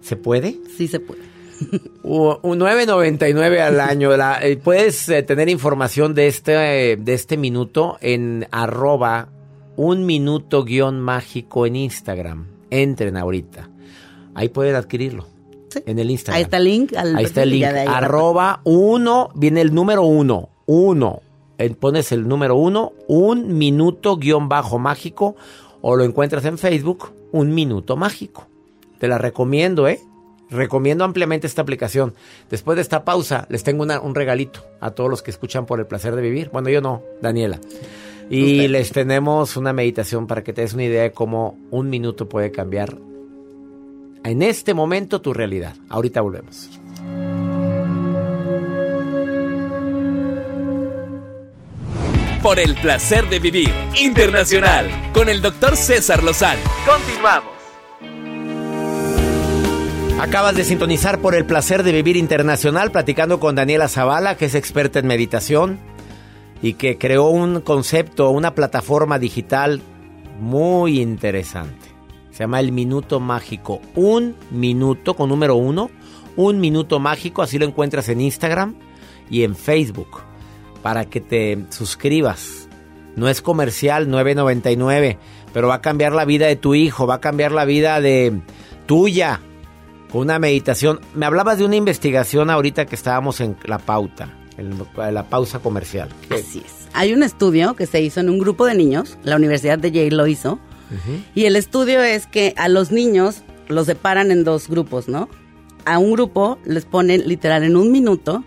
¿Se 0.00 0.16
puede? 0.16 0.56
Sí 0.76 0.88
se 0.88 1.00
puede. 1.00 1.22
Un 2.02 2.58
9.99 2.60 3.60
al 3.60 3.80
año. 3.80 4.14
La- 4.16 4.40
eh, 4.44 4.56
puedes 4.58 5.08
eh, 5.08 5.22
tener 5.22 5.48
información 5.48 6.12
de 6.14 6.26
este, 6.26 6.92
eh, 6.92 6.96
de 6.96 7.14
este 7.14 7.36
minuto 7.38 7.96
en 8.00 8.46
arroba 8.50 9.30
un 9.76 10.04
minuto 10.04 10.64
guion 10.64 11.00
mágico 11.00 11.64
en 11.66 11.76
Instagram. 11.76 12.46
Entren 12.70 13.16
ahorita. 13.16 13.70
Ahí 14.34 14.48
pueden 14.50 14.74
adquirirlo. 14.74 15.26
En 15.86 15.98
el 15.98 16.10
Instagram. 16.10 16.36
Ahí 16.36 16.42
está 16.42 16.56
el 16.58 16.64
link. 16.64 16.94
al 16.96 17.16
Ahí 17.16 17.24
está 17.24 17.42
el 17.42 17.50
link. 17.50 17.64
ahí. 17.64 17.86
Arroba 17.88 18.60
uno, 18.64 19.30
viene 19.34 19.60
el 19.60 19.74
número 19.74 20.02
uno. 20.02 20.48
Uno. 20.66 21.20
Eh, 21.58 21.70
Pones 21.70 22.10
el 22.12 22.26
número 22.26 22.56
uno, 22.56 22.92
un 23.06 23.56
minuto 23.58 24.16
guion 24.16 24.48
bajo 24.48 24.78
mágico. 24.78 25.36
O 25.82 25.96
lo 25.96 26.04
encuentras 26.04 26.44
en 26.46 26.56
Facebook, 26.58 27.12
un 27.32 27.54
minuto 27.54 27.96
mágico. 27.96 28.46
Te 28.98 29.06
la 29.08 29.18
recomiendo, 29.18 29.86
¿eh? 29.86 30.00
Recomiendo 30.50 31.04
ampliamente 31.04 31.46
esta 31.46 31.62
aplicación. 31.62 32.14
Después 32.50 32.76
de 32.76 32.82
esta 32.82 33.04
pausa, 33.04 33.46
les 33.50 33.64
tengo 33.64 33.82
una- 33.82 34.00
un 34.00 34.14
regalito 34.14 34.60
a 34.80 34.92
todos 34.92 35.10
los 35.10 35.20
que 35.22 35.30
escuchan 35.30 35.66
por 35.66 35.80
el 35.80 35.86
placer 35.86 36.14
de 36.16 36.22
vivir. 36.22 36.50
Bueno, 36.52 36.70
yo 36.70 36.80
no, 36.80 37.02
Daniela. 37.20 37.58
Y 38.30 38.68
les 38.68 38.90
tenemos 38.92 39.56
una 39.58 39.72
meditación 39.74 40.26
para 40.26 40.42
que 40.42 40.52
te 40.54 40.62
des 40.62 40.72
una 40.72 40.84
idea 40.84 41.02
de 41.02 41.12
cómo 41.12 41.58
un 41.70 41.90
minuto 41.90 42.28
puede 42.28 42.50
cambiar 42.50 42.96
en 44.24 44.42
este 44.42 44.74
momento 44.74 45.20
tu 45.20 45.32
realidad. 45.32 45.74
Ahorita 45.88 46.20
volvemos. 46.20 46.70
Por 52.42 52.58
el 52.58 52.74
placer 52.74 53.28
de 53.28 53.38
vivir 53.38 53.70
internacional 54.02 54.90
con 55.14 55.28
el 55.28 55.40
doctor 55.40 55.76
César 55.76 56.22
Lozano. 56.22 56.60
Continuamos. 56.84 57.54
Acabas 60.20 60.54
de 60.54 60.64
sintonizar 60.64 61.20
por 61.20 61.34
el 61.34 61.44
placer 61.44 61.82
de 61.82 61.92
vivir 61.92 62.16
internacional 62.16 62.90
platicando 62.90 63.40
con 63.40 63.54
Daniela 63.54 63.88
Zavala, 63.88 64.36
que 64.36 64.46
es 64.46 64.54
experta 64.54 64.98
en 64.98 65.06
meditación 65.06 65.78
y 66.62 66.74
que 66.74 66.98
creó 66.98 67.28
un 67.28 67.60
concepto, 67.60 68.30
una 68.30 68.54
plataforma 68.54 69.18
digital 69.18 69.82
muy 70.40 71.00
interesante. 71.00 71.93
Se 72.34 72.42
llama 72.42 72.58
El 72.58 72.72
Minuto 72.72 73.20
Mágico. 73.20 73.80
Un 73.94 74.34
minuto 74.50 75.14
con 75.14 75.28
número 75.28 75.54
uno. 75.54 75.88
Un 76.34 76.58
minuto 76.58 76.98
mágico, 76.98 77.42
así 77.42 77.60
lo 77.60 77.64
encuentras 77.64 78.08
en 78.08 78.20
Instagram 78.20 78.74
y 79.30 79.44
en 79.44 79.54
Facebook 79.54 80.08
para 80.82 81.04
que 81.04 81.20
te 81.20 81.64
suscribas. 81.70 82.68
No 83.14 83.28
es 83.28 83.40
comercial, 83.40 84.08
9.99, 84.08 85.16
pero 85.52 85.68
va 85.68 85.76
a 85.76 85.80
cambiar 85.80 86.12
la 86.12 86.24
vida 86.24 86.48
de 86.48 86.56
tu 86.56 86.74
hijo, 86.74 87.06
va 87.06 87.14
a 87.14 87.20
cambiar 87.20 87.52
la 87.52 87.64
vida 87.64 88.00
de 88.00 88.40
tuya 88.86 89.40
con 90.10 90.22
una 90.22 90.40
meditación. 90.40 90.98
Me 91.14 91.26
hablabas 91.26 91.58
de 91.58 91.64
una 91.64 91.76
investigación 91.76 92.50
ahorita 92.50 92.84
que 92.86 92.96
estábamos 92.96 93.40
en 93.40 93.56
la 93.62 93.78
pauta, 93.78 94.28
la 94.96 95.28
pausa 95.28 95.60
comercial. 95.60 96.08
Así 96.30 96.64
es. 96.66 96.88
Hay 96.94 97.12
un 97.12 97.22
estudio 97.22 97.76
que 97.76 97.86
se 97.86 98.02
hizo 98.02 98.18
en 98.18 98.28
un 98.28 98.40
grupo 98.40 98.66
de 98.66 98.74
niños, 98.74 99.18
la 99.22 99.36
Universidad 99.36 99.78
de 99.78 99.92
Yale 99.92 100.10
lo 100.10 100.26
hizo, 100.26 100.58
y 101.34 101.44
el 101.46 101.56
estudio 101.56 102.02
es 102.02 102.26
que 102.26 102.54
a 102.56 102.68
los 102.68 102.92
niños 102.92 103.42
los 103.68 103.86
separan 103.86 104.30
en 104.30 104.44
dos 104.44 104.68
grupos, 104.68 105.08
¿no? 105.08 105.28
A 105.84 105.98
un 105.98 106.12
grupo 106.12 106.58
les 106.64 106.84
ponen 106.84 107.26
literal 107.26 107.62
en 107.64 107.76
un 107.76 107.90
minuto 107.92 108.44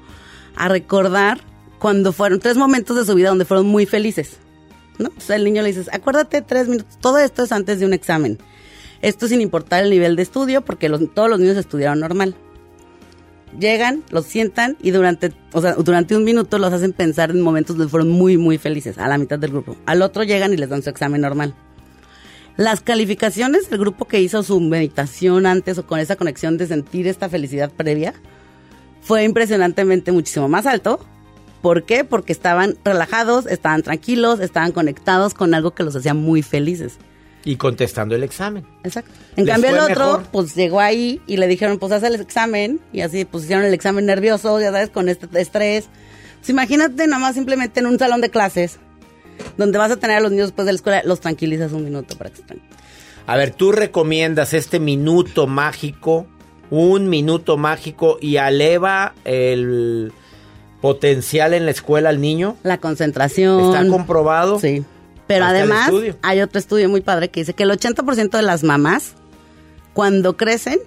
a 0.56 0.68
recordar 0.68 1.40
cuando 1.80 2.12
fueron 2.12 2.40
tres 2.40 2.58
momentos 2.58 2.98
de 2.98 3.06
su 3.06 3.16
vida 3.16 3.30
donde 3.30 3.46
fueron 3.46 3.68
muy 3.68 3.86
felices, 3.86 4.38
¿no? 4.98 5.10
Sea, 5.18 5.36
el 5.36 5.44
niño 5.44 5.62
le 5.62 5.70
dices, 5.70 5.90
acuérdate 5.94 6.42
tres 6.42 6.68
minutos, 6.68 6.98
todo 7.00 7.18
esto 7.20 7.44
es 7.44 7.52
antes 7.52 7.80
de 7.80 7.86
un 7.86 7.94
examen. 7.94 8.40
Esto 9.02 9.28
sin 9.28 9.42
importar 9.42 9.84
el 9.84 9.92
nivel 9.92 10.16
de 10.16 10.24
estudio, 10.24 10.62
porque 10.62 10.90
todos 11.14 11.30
los 11.30 11.40
niños 11.40 11.58
estudiaron 11.58 12.00
normal. 12.00 12.36
Llegan, 13.60 14.04
los 14.10 14.26
sientan 14.26 14.76
y 14.82 14.92
durante, 14.92 15.34
o 15.54 15.62
sea, 15.62 15.76
durante 15.76 16.16
un 16.16 16.24
minuto 16.24 16.58
los 16.58 16.74
hacen 16.74 16.94
pensar 16.94 17.30
en 17.30 17.42
momentos 17.42 17.78
donde 17.78 17.90
fueron 17.90 18.10
muy, 18.10 18.38
muy 18.38 18.58
felices, 18.58 18.98
a 18.98 19.08
la 19.08 19.18
mitad 19.18 19.38
del 19.38 19.52
grupo. 19.52 19.78
Al 19.86 20.02
otro 20.02 20.24
llegan 20.24 20.52
y 20.54 20.58
les 20.58 20.70
dan 20.70 20.82
su 20.82 20.90
examen 20.90 21.22
normal. 21.22 21.56
Las 22.58 22.82
calificaciones 22.82 23.70
del 23.70 23.80
grupo 23.80 24.06
que 24.06 24.20
hizo 24.20 24.42
su 24.42 24.60
meditación 24.60 25.46
antes 25.46 25.78
o 25.78 25.86
con 25.86 26.00
esa 26.00 26.16
conexión 26.16 26.58
de 26.58 26.66
sentir 26.68 27.08
esta 27.08 27.30
felicidad 27.30 27.72
previa 27.72 28.14
fue 29.02 29.24
impresionantemente 29.24 30.12
muchísimo 30.12 30.50
más 30.50 30.66
alto. 30.66 31.00
¿Por 31.62 31.84
qué? 31.86 32.04
Porque 32.04 32.34
estaban 32.34 32.76
relajados, 32.84 33.46
estaban 33.46 33.84
tranquilos, 33.84 34.40
estaban 34.40 34.72
conectados 34.72 35.34
con 35.34 35.54
algo 35.54 35.72
que 35.72 35.84
los 35.84 35.96
hacía 35.96 36.14
muy 36.14 36.42
felices. 36.42 36.98
Y 37.46 37.56
contestando 37.56 38.16
el 38.16 38.24
examen. 38.24 38.66
Exacto. 38.84 39.12
En 39.36 39.46
Les 39.46 39.54
cambio 39.54 39.70
el 39.72 39.80
otro, 39.80 40.06
mejor. 40.06 40.24
pues 40.32 40.56
llegó 40.56 40.80
ahí 40.80 41.22
y 41.28 41.38
le 41.38 41.48
dijeron, 41.48 41.78
pues 41.80 41.92
haz 41.92 42.04
el 42.04 42.16
examen. 42.16 42.80
Y 42.92 43.02
así, 43.02 43.24
pues 43.24 43.44
hicieron 43.46 43.64
el 43.66 43.74
examen 43.74 44.06
nervioso, 44.06 44.60
ya 44.60 44.72
sabes, 44.72 44.90
con 44.90 45.08
este 45.10 45.28
estrés. 45.40 45.88
Pues 46.40 46.50
imagínate 46.50 47.08
nada 47.08 47.20
más 47.20 47.36
simplemente 47.36 47.80
en 47.80 47.86
un 47.86 47.98
salón 48.00 48.20
de 48.22 48.30
clases, 48.30 48.80
donde 49.58 49.78
vas 49.78 49.92
a 49.92 49.98
tener 49.98 50.18
a 50.18 50.20
los 50.20 50.32
niños 50.32 50.48
después 50.48 50.66
de 50.66 50.74
la 50.74 50.76
escuela, 50.78 51.02
los 51.06 51.20
tranquilizas 51.20 51.72
un 51.72 51.84
minuto 51.84 52.18
para 52.18 52.30
que 52.30 52.42
estén. 52.42 52.62
A 53.26 53.36
ver, 53.36 53.52
tú 53.52 53.72
recomiendas 53.72 54.54
este 54.54 54.80
minuto 54.80 55.48
mágico, 55.48 56.28
un 56.70 57.10
minuto 57.10 57.58
mágico 57.58 58.18
y 58.22 58.38
eleva 58.38 59.14
el 59.26 60.14
potencial 60.82 61.54
en 61.54 61.66
la 61.66 61.72
escuela 61.72 62.10
al 62.10 62.22
niño. 62.22 62.56
La 62.64 62.78
concentración. 62.78 63.74
¿Está 63.74 63.88
comprobado? 63.90 64.60
Sí. 64.60 64.86
Pero 65.28 65.46
además, 65.46 65.92
hay 66.22 66.42
otro 66.42 66.58
estudio 66.58 66.88
muy 66.88 67.02
padre 67.02 67.30
que 67.30 67.42
dice 67.42 67.54
que 67.54 67.64
el 67.64 67.72
80% 67.72 68.30
de 68.30 68.42
las 68.44 68.64
mamás, 68.64 69.14
cuando 69.94 70.38
crecen, 70.38 70.80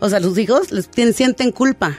o 0.00 0.08
sea, 0.10 0.20
sus 0.20 0.36
hijos 0.36 0.70
les 0.70 0.90
sienten 1.14 1.50
culpa 1.50 1.96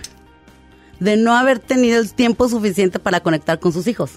de 1.00 1.18
no 1.18 1.36
haber 1.36 1.58
tenido 1.58 2.00
el 2.00 2.14
tiempo 2.14 2.48
suficiente 2.48 3.00
para 3.00 3.22
conectar 3.22 3.60
con 3.60 3.74
sus 3.74 3.88
hijos. 3.88 4.12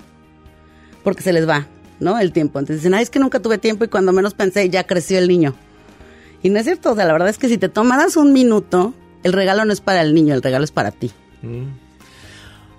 Porque 1.05 1.23
se 1.23 1.33
les 1.33 1.49
va, 1.49 1.69
¿no? 2.01 2.19
El 2.19 2.33
tiempo. 2.33 2.59
Entonces 2.59 2.83
dicen, 2.83 2.95
ay, 2.95 3.05
es 3.05 3.11
que 3.11 3.21
nunca 3.21 3.39
tuve 3.39 3.59
tiempo 3.59 3.85
y 3.85 3.89
cuando 3.89 4.13
menos 4.13 4.35
pensé, 4.35 4.69
ya 4.69 4.85
creció 4.85 5.19
el 5.19 5.29
niño. 5.29 5.55
Y 6.43 6.51
no 6.51 6.59
es 6.59 6.65
cierto, 6.65 6.93
o 6.93 6.95
sea, 6.97 7.05
la 7.05 7.13
verdad 7.13 7.29
es 7.29 7.39
que 7.39 7.49
si 7.49 7.57
te 7.57 7.69
tomaras 7.69 8.17
un 8.17 8.33
minuto, 8.33 8.93
el 9.23 9.33
regalo 9.33 9.65
no 9.65 9.73
es 9.73 9.81
para 9.81 10.03
el 10.03 10.15
niño, 10.15 10.35
el 10.35 10.43
regalo 10.43 10.65
es 10.65 10.73
para 10.73 10.91
ti. 10.91 11.13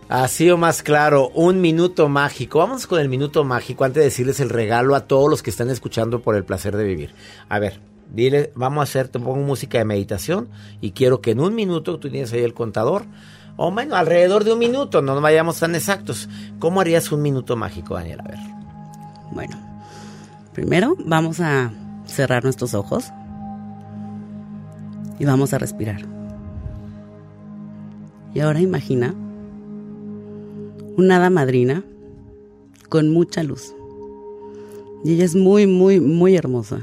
Así 0.08 0.50
o 0.52 0.58
más 0.58 0.84
claro, 0.84 1.30
un 1.30 1.62
minuto 1.62 2.08
mágico. 2.10 2.60
Vamos 2.60 2.86
con 2.86 3.00
el 3.00 3.10
minuto 3.10 3.44
mágico 3.44 3.84
antes 3.86 4.02
de 4.02 4.06
decirles 4.06 4.40
el 4.40 4.50
regalo 4.50 4.96
a 4.96 5.08
todos 5.08 5.30
los 5.30 5.42
que 5.42 5.50
están 5.50 5.70
escuchando 5.72 6.22
por 6.22 6.36
el 6.36 6.44
placer 6.44 6.78
de 6.78 6.84
vivir. 6.84 7.16
A 7.50 7.58
ver, 7.58 7.80
dile, 8.14 8.52
vamos 8.54 8.82
a 8.82 8.84
hacer, 8.84 9.08
te 9.08 9.20
pongo 9.20 9.38
música 9.38 9.80
de 9.80 9.86
meditación 9.86 10.48
y 10.80 10.92
quiero 10.92 11.22
que 11.22 11.32
en 11.32 11.40
un 11.40 11.56
minuto, 11.56 11.98
tú 11.98 12.10
tienes 12.10 12.32
ahí 12.34 12.42
el 12.42 12.54
contador, 12.54 13.06
o 13.58 13.72
bueno, 13.72 13.96
alrededor 13.96 14.44
de 14.44 14.54
un 14.54 14.60
minuto, 14.60 15.02
no 15.02 15.14
nos 15.14 15.22
vayamos 15.22 15.60
tan 15.60 15.76
exactos. 15.76 16.30
¿Cómo 16.60 16.82
harías 16.82 17.12
un 17.12 17.22
minuto 17.22 17.56
mágico, 17.56 17.96
Daniel? 17.96 18.20
A 18.20 18.28
ver. 18.28 18.40
Bueno, 19.32 19.58
primero 20.54 20.96
vamos 21.06 21.40
a 21.40 21.72
cerrar 22.06 22.44
nuestros 22.44 22.74
ojos 22.74 23.12
y 25.20 25.26
vamos 25.26 25.54
a 25.54 25.58
respirar. 25.58 26.02
Y 28.34 28.42
ahora 28.42 28.60
imagina 28.60 29.16
una 30.98 31.18
hada 31.18 31.30
madrina 31.30 31.84
con 32.90 33.10
mucha 33.10 33.44
luz 33.44 33.74
Y 35.04 35.14
ella 35.14 35.26
es 35.26 35.36
muy, 35.36 35.68
muy, 35.68 36.00
muy 36.00 36.36
hermosa. 36.36 36.82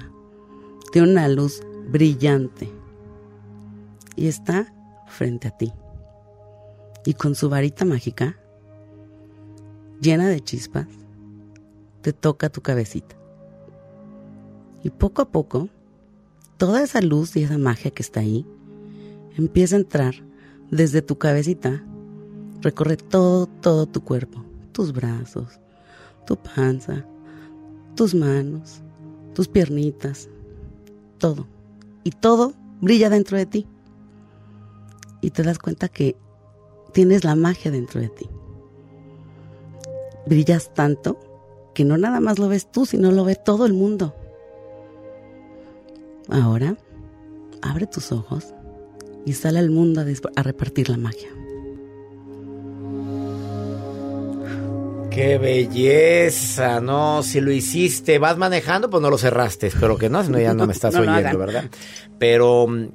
Tiene 0.93 1.11
una 1.11 1.29
luz 1.29 1.63
brillante. 1.91 2.71
Y 4.17 4.29
está 4.29 4.73
frente 5.07 5.49
a 5.49 5.51
ti. 5.57 5.73
Y 7.05 7.15
con 7.15 7.35
su 7.35 7.49
varita 7.49 7.85
mágica, 7.85 8.39
llena 10.01 10.29
de 10.29 10.41
chispas, 10.41 10.87
te 12.03 12.13
toca 12.13 12.49
tu 12.49 12.61
cabecita. 12.61 13.17
Y 14.83 14.91
poco 14.91 15.23
a 15.23 15.31
poco, 15.31 15.69
toda 16.57 16.83
esa 16.83 17.01
luz 17.01 17.37
y 17.37 17.43
esa 17.43 17.59
magia 17.59 17.91
que 17.91 18.03
está 18.03 18.21
ahí 18.21 18.47
empieza 19.37 19.77
a 19.77 19.81
entrar 19.81 20.15
desde 20.71 21.03
tu 21.03 21.19
cabecita, 21.19 21.85
recorre 22.61 22.97
todo, 22.97 23.47
todo 23.47 23.87
tu 23.87 24.03
cuerpo, 24.03 24.45
tus 24.73 24.93
brazos, 24.93 25.61
tu 26.27 26.37
panza, 26.37 27.07
tus 27.95 28.15
manos, 28.15 28.81
tus 29.35 29.49
piernitas, 29.49 30.29
todo. 31.19 31.47
Y 32.05 32.11
todo 32.11 32.55
brilla 32.81 33.11
dentro 33.11 33.37
de 33.37 33.47
ti. 33.47 33.67
Y 35.21 35.31
te 35.31 35.43
das 35.43 35.59
cuenta 35.59 35.89
que 35.89 36.17
tienes 36.93 37.25
la 37.25 37.35
magia 37.35 37.71
dentro 37.71 38.01
de 38.01 38.09
ti. 38.09 38.29
Brillas 40.27 40.73
tanto 40.75 41.19
que 41.75 41.85
no 41.85 41.97
nada 41.99 42.21
más 42.21 42.39
lo 42.39 42.49
ves 42.49 42.71
tú, 42.71 42.87
sino 42.87 43.11
lo 43.11 43.25
ve 43.25 43.35
todo 43.35 43.67
el 43.67 43.73
mundo. 43.73 44.15
Ahora, 46.29 46.77
abre 47.61 47.87
tus 47.87 48.13
ojos 48.13 48.55
y 49.25 49.33
sale 49.33 49.59
al 49.59 49.71
mundo 49.71 50.01
a, 50.01 50.05
a 50.37 50.43
repartir 50.43 50.89
la 50.89 50.97
magia. 50.97 51.29
¡Qué 55.11 55.37
belleza! 55.37 56.81
No, 56.81 57.23
si 57.23 57.41
lo 57.43 57.53
hiciste, 57.53 58.19
vas 58.19 58.39
manejando, 58.39 58.89
pues 58.89 59.03
no 59.03 59.11
lo 59.11 59.19
cerraste. 59.19 59.67
Espero 59.67 59.99
que 59.99 60.09
no, 60.09 60.25
si 60.25 60.31
no 60.31 60.41
ya 60.41 60.55
no 60.55 60.67
me 60.67 60.73
estás 60.73 60.95
No 60.95 61.01
oyendo. 61.01 61.39
¿verdad? 61.39 61.65
Pero, 62.19 62.67
mm, 62.67 62.89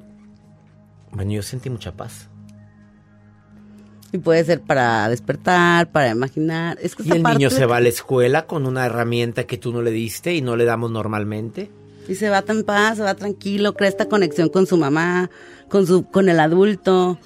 bueno, 1.12 1.30
yo 1.32 1.42
sentí 1.42 1.70
mucha 1.70 1.92
paz. 1.92 2.28
Y 4.12 4.18
puede 4.18 4.44
ser 4.44 4.60
para 4.60 5.08
despertar, 5.08 5.90
para 5.90 6.10
imaginar. 6.10 6.78
Es 6.80 6.94
que 6.94 7.02
Y 7.04 7.12
el 7.12 7.22
parte 7.22 7.38
niño 7.38 7.50
se 7.50 7.66
va 7.66 7.76
a 7.76 7.80
la 7.80 7.88
escuela 7.88 8.46
con 8.46 8.66
una 8.66 8.86
herramienta 8.86 9.44
que 9.44 9.58
tú 9.58 9.72
no 9.72 9.82
le 9.82 9.90
diste 9.90 10.34
y 10.34 10.40
no 10.40 10.56
le 10.56 10.64
damos 10.64 10.90
normalmente. 10.90 11.70
Y 12.08 12.14
se 12.14 12.30
va 12.30 12.40
tan 12.40 12.62
paz, 12.62 12.96
se 12.96 13.02
va 13.02 13.14
tranquilo, 13.14 13.74
crea 13.74 13.90
esta 13.90 14.06
conexión 14.06 14.48
con 14.48 14.66
su 14.66 14.78
mamá, 14.78 15.30
con 15.68 15.86
su, 15.86 16.04
con 16.06 16.30
el 16.30 16.40
adulto. 16.40 17.18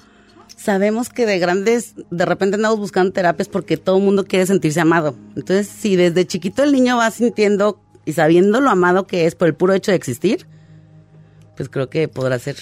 Sabemos 0.57 1.09
que 1.09 1.25
de 1.25 1.39
grandes, 1.39 1.93
de 2.11 2.25
repente 2.25 2.55
andamos 2.55 2.79
buscando 2.79 3.13
terapias 3.13 3.47
porque 3.47 3.77
todo 3.77 3.97
el 3.97 4.03
mundo 4.03 4.25
quiere 4.25 4.45
sentirse 4.45 4.81
amado. 4.81 5.15
Entonces, 5.37 5.67
si 5.67 5.95
desde 5.95 6.27
chiquito 6.27 6.63
el 6.63 6.73
niño 6.73 6.97
va 6.97 7.09
sintiendo 7.11 7.79
y 8.05 8.13
sabiendo 8.13 8.59
lo 8.59 8.69
amado 8.69 9.07
que 9.07 9.25
es 9.25 9.35
por 9.35 9.47
el 9.47 9.55
puro 9.55 9.73
hecho 9.73 9.91
de 9.91 9.97
existir, 9.97 10.47
pues 11.55 11.69
creo 11.69 11.89
que 11.89 12.09
podrá 12.09 12.39
ser. 12.39 12.57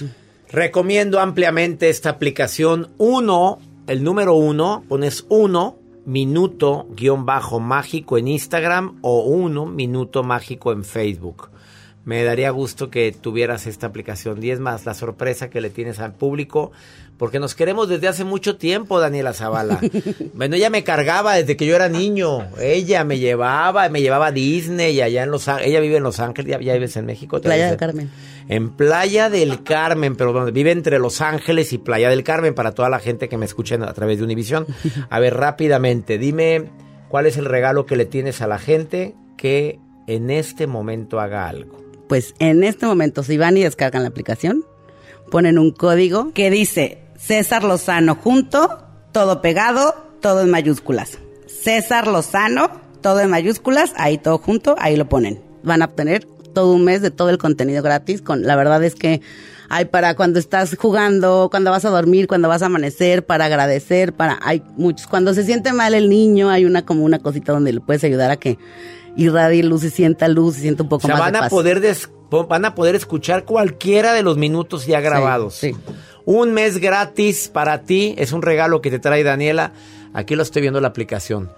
Recomiendo 0.51 1.19
ampliamente 1.19 1.89
esta 1.89 2.09
aplicación. 2.09 2.89
Uno, 2.97 3.59
el 3.91 4.05
número 4.05 4.35
uno, 4.35 4.85
pones 4.87 5.25
uno 5.27 5.75
minuto 6.05 6.87
guion 6.91 7.25
bajo 7.25 7.59
mágico 7.59 8.17
en 8.17 8.29
Instagram 8.29 8.99
o 9.01 9.25
uno 9.25 9.65
minuto 9.65 10.23
mágico 10.23 10.71
en 10.71 10.85
Facebook. 10.85 11.49
Me 12.05 12.23
daría 12.23 12.51
gusto 12.51 12.89
que 12.89 13.11
tuvieras 13.11 13.67
esta 13.67 13.87
aplicación. 13.87 14.41
Y 14.41 14.51
es 14.51 14.61
más, 14.61 14.85
la 14.85 14.93
sorpresa 14.93 15.49
que 15.49 15.59
le 15.59 15.69
tienes 15.69 15.99
al 15.99 16.13
público, 16.13 16.71
porque 17.21 17.39
nos 17.39 17.53
queremos 17.53 17.87
desde 17.87 18.07
hace 18.07 18.23
mucho 18.23 18.55
tiempo, 18.57 18.99
Daniela 18.99 19.31
Zavala. 19.33 19.79
bueno, 20.33 20.55
ella 20.55 20.71
me 20.71 20.83
cargaba 20.83 21.35
desde 21.35 21.55
que 21.55 21.67
yo 21.67 21.75
era 21.75 21.87
niño. 21.87 22.47
Ella 22.59 23.03
me 23.03 23.19
llevaba, 23.19 23.87
me 23.89 24.01
llevaba 24.01 24.25
a 24.27 24.31
Disney 24.31 24.95
y 24.95 25.01
allá 25.01 25.21
en 25.21 25.29
Los 25.29 25.47
Ángeles. 25.47 25.69
Ella 25.69 25.79
vive 25.81 25.97
en 25.97 26.03
Los 26.03 26.19
Ángeles, 26.19 26.49
ya, 26.49 26.59
ya 26.59 26.73
vives 26.73 26.97
en 26.97 27.05
México. 27.05 27.39
¿Te 27.39 27.47
Playa 27.49 27.65
del 27.65 27.73
en- 27.73 27.77
Carmen. 27.77 28.09
en 28.49 28.69
Playa 28.71 29.29
del 29.29 29.61
Carmen, 29.61 30.15
pero 30.15 30.33
bueno, 30.33 30.51
vive 30.51 30.71
entre 30.71 30.97
Los 30.97 31.21
Ángeles 31.21 31.71
y 31.73 31.77
Playa 31.77 32.09
del 32.09 32.23
Carmen 32.23 32.55
para 32.55 32.71
toda 32.71 32.89
la 32.89 32.97
gente 32.97 33.29
que 33.29 33.37
me 33.37 33.45
escucha 33.45 33.75
a 33.75 33.93
través 33.93 34.17
de 34.17 34.23
Univisión. 34.23 34.65
A 35.11 35.19
ver, 35.19 35.35
rápidamente, 35.35 36.17
dime 36.17 36.71
cuál 37.07 37.27
es 37.27 37.37
el 37.37 37.45
regalo 37.45 37.85
que 37.85 37.97
le 37.97 38.05
tienes 38.05 38.41
a 38.41 38.47
la 38.47 38.57
gente 38.57 39.13
que 39.37 39.77
en 40.07 40.31
este 40.31 40.65
momento 40.65 41.19
haga 41.19 41.47
algo. 41.47 41.77
Pues 42.09 42.33
en 42.39 42.63
este 42.63 42.87
momento, 42.87 43.21
si 43.21 43.37
van 43.37 43.57
y 43.57 43.61
descargan 43.61 44.01
la 44.01 44.09
aplicación, 44.09 44.65
ponen 45.29 45.59
un 45.59 45.69
código 45.71 46.31
que 46.33 46.49
dice 46.49 46.97
César 47.25 47.63
Lozano 47.63 48.15
junto, 48.15 48.79
todo 49.11 49.41
pegado, 49.41 49.95
todo 50.21 50.41
en 50.41 50.49
mayúsculas. 50.49 51.17
César 51.47 52.07
Lozano, 52.07 52.71
todo 53.01 53.19
en 53.19 53.29
mayúsculas, 53.29 53.93
ahí 53.97 54.17
todo 54.17 54.37
junto, 54.39 54.75
ahí 54.79 54.95
lo 54.95 55.07
ponen. 55.07 55.41
Van 55.63 55.81
a 55.81 55.85
obtener 55.85 56.25
todo 56.53 56.73
un 56.73 56.83
mes 56.83 57.01
de 57.01 57.11
todo 57.11 57.29
el 57.29 57.37
contenido 57.37 57.83
gratis. 57.83 58.21
Con, 58.21 58.43
la 58.43 58.55
verdad 58.55 58.83
es 58.83 58.95
que 58.95 59.21
hay 59.69 59.85
para 59.85 60.15
cuando 60.15 60.39
estás 60.39 60.75
jugando, 60.77 61.47
cuando 61.51 61.71
vas 61.71 61.85
a 61.85 61.89
dormir, 61.89 62.27
cuando 62.27 62.47
vas 62.49 62.61
a 62.63 62.65
amanecer, 62.65 63.25
para 63.25 63.45
agradecer, 63.45 64.13
para 64.13 64.39
hay 64.41 64.63
muchos. 64.75 65.07
Cuando 65.07 65.33
se 65.33 65.43
siente 65.45 65.71
mal 65.73 65.93
el 65.93 66.09
niño, 66.09 66.49
hay 66.49 66.65
una 66.65 66.85
como 66.85 67.03
una 67.05 67.19
cosita 67.19 67.53
donde 67.53 67.71
le 67.73 67.79
puedes 67.81 68.03
ayudar 68.03 68.31
a 68.31 68.37
que 68.37 68.57
irradie 69.15 69.63
luz 69.63 69.83
y 69.83 69.89
sienta 69.89 70.27
luz 70.27 70.57
y 70.57 70.61
sienta 70.61 70.83
un 70.83 70.87
O 70.87 70.89
poco 70.89 71.07
sea, 71.07 71.15
más 71.15 71.25
van 71.25 71.33
de 71.33 71.39
a 71.39 71.49
poder 71.49 71.79
des- 71.81 72.09
van 72.47 72.63
a 72.63 72.75
poder 72.75 72.95
escuchar 72.95 73.43
cualquiera 73.43 74.13
de 74.13 74.23
los 74.23 74.37
minutos 74.37 74.85
ya 74.87 75.01
grabados. 75.01 75.53
sí. 75.55 75.75
Un 76.25 76.53
mes 76.53 76.77
gratis 76.77 77.49
para 77.49 77.83
ti, 77.83 78.13
es 78.17 78.31
un 78.31 78.41
regalo 78.41 78.81
que 78.81 78.91
te 78.91 78.99
trae 78.99 79.23
Daniela. 79.23 79.73
Aquí 80.13 80.35
lo 80.35 80.43
estoy 80.43 80.61
viendo 80.61 80.79
en 80.79 80.83
la 80.83 80.89
aplicación. 80.89 81.51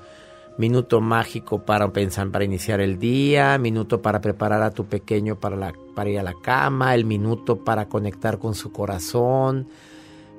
Minuto 0.57 1.01
mágico 1.01 1.65
para 1.65 1.91
pensar, 1.91 2.29
para 2.29 2.45
iniciar 2.45 2.79
el 2.79 2.99
día, 2.99 3.57
minuto 3.57 4.01
para 4.01 4.21
preparar 4.21 4.61
a 4.61 4.71
tu 4.71 4.85
pequeño 4.85 5.39
para, 5.39 5.73
para 5.95 6.09
ir 6.09 6.19
a 6.19 6.23
la 6.23 6.35
cama, 6.41 6.93
el 6.93 7.05
minuto 7.05 7.63
para 7.63 7.89
conectar 7.89 8.37
con 8.37 8.53
su 8.53 8.71
corazón, 8.71 9.67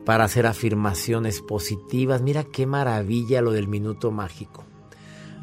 para 0.04 0.24
hacer 0.24 0.46
afirmaciones 0.46 1.40
positivas. 1.40 2.22
Mira 2.22 2.44
qué 2.44 2.64
maravilla 2.64 3.42
lo 3.42 3.50
del 3.50 3.66
minuto 3.66 4.10
mágico. 4.10 4.64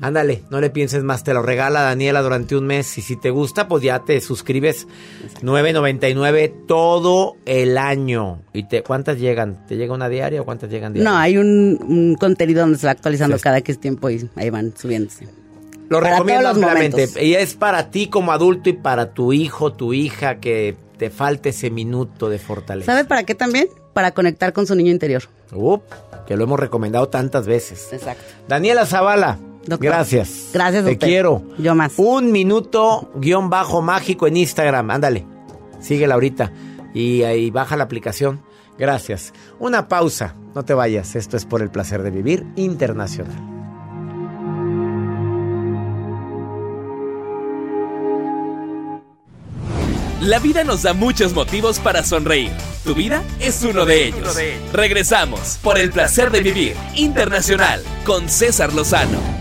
Ándale, 0.01 0.43
no 0.49 0.59
le 0.59 0.71
pienses 0.71 1.03
más, 1.03 1.23
te 1.23 1.33
lo 1.33 1.43
regala 1.43 1.81
Daniela 1.81 2.21
durante 2.23 2.55
un 2.55 2.65
mes 2.65 2.97
y 2.97 3.01
si 3.01 3.15
te 3.17 3.29
gusta, 3.29 3.67
pues 3.67 3.83
ya 3.83 3.99
te 3.99 4.19
suscribes 4.19 4.87
9.99 5.43 6.65
todo 6.67 7.35
el 7.45 7.77
año. 7.77 8.41
¿Y 8.53 8.63
te 8.67 8.83
cuántas 8.83 9.19
llegan? 9.19 9.65
¿Te 9.67 9.77
llega 9.77 9.93
una 9.93 10.09
diaria 10.09 10.41
o 10.41 10.45
cuántas 10.45 10.69
llegan 10.69 10.93
diarias? 10.93 11.13
No, 11.13 11.19
hay 11.19 11.37
un, 11.37 11.77
un 11.87 12.15
contenido 12.15 12.61
donde 12.61 12.77
se 12.77 12.87
va 12.87 12.91
actualizando 12.91 13.37
Sí. 13.37 13.43
cada 13.43 13.61
que 13.61 13.71
es 13.71 13.79
tiempo 13.79 14.09
y 14.09 14.27
ahí 14.35 14.49
van 14.49 14.73
subiéndose. 14.75 15.27
Lo 15.89 15.99
para 15.99 16.13
recomiendo 16.13 16.49
ampliamente. 16.49 16.97
momentos. 16.97 17.21
Y 17.23 17.35
es 17.35 17.53
para 17.55 17.89
ti 17.91 18.07
como 18.07 18.31
adulto 18.31 18.69
y 18.69 18.73
para 18.73 19.13
tu 19.13 19.33
hijo, 19.33 19.73
tu 19.73 19.93
hija, 19.93 20.39
que 20.39 20.75
te 20.97 21.09
falte 21.09 21.49
ese 21.49 21.69
minuto 21.69 22.29
de 22.29 22.39
fortaleza. 22.39 22.91
¿Sabe 22.91 23.05
para 23.05 23.23
qué 23.23 23.35
también? 23.35 23.67
Para 23.93 24.11
conectar 24.11 24.53
con 24.53 24.65
su 24.65 24.73
niño 24.75 24.91
interior. 24.91 25.23
Up, 25.51 25.81
que 26.25 26.37
lo 26.37 26.45
hemos 26.45 26.59
recomendado 26.59 27.09
tantas 27.09 27.45
veces. 27.45 27.89
Exacto. 27.91 28.23
Daniela 28.47 28.85
Zavala, 28.85 29.37
Doctor. 29.65 29.79
gracias. 29.79 30.49
Gracias 30.53 30.83
a 30.83 30.87
Te 30.87 30.93
usted. 30.93 31.07
quiero. 31.07 31.43
Yo 31.57 31.75
más. 31.75 31.93
Un 31.97 32.31
minuto 32.31 33.11
guion 33.15 33.49
bajo 33.49 33.81
mágico 33.81 34.27
en 34.27 34.37
Instagram. 34.37 34.89
Ándale, 34.91 35.25
síguela 35.79 36.15
ahorita. 36.15 36.51
Y 36.93 37.23
ahí 37.23 37.51
baja 37.51 37.77
la 37.77 37.83
aplicación. 37.83 38.41
Gracias. 38.77 39.33
Una 39.59 39.87
pausa. 39.87 40.35
No 40.55 40.63
te 40.63 40.73
vayas. 40.73 41.15
Esto 41.15 41.37
es 41.37 41.45
por 41.45 41.61
el 41.61 41.69
placer 41.69 42.01
de 42.03 42.11
vivir 42.11 42.45
internacional. 42.55 43.47
La 50.21 50.37
vida 50.39 50.63
nos 50.63 50.83
da 50.83 50.93
muchos 50.93 51.33
motivos 51.33 51.79
para 51.79 52.03
sonreír. 52.03 52.51
Tu 52.83 52.93
vida 52.93 53.23
es 53.39 53.63
uno 53.63 53.85
de 53.85 54.05
ellos. 54.07 54.37
Regresamos 54.71 55.57
por 55.63 55.79
el 55.79 55.91
placer 55.91 56.29
de 56.31 56.41
vivir 56.41 56.75
internacional 56.95 57.81
con 58.05 58.29
César 58.29 58.71
Lozano. 58.73 59.40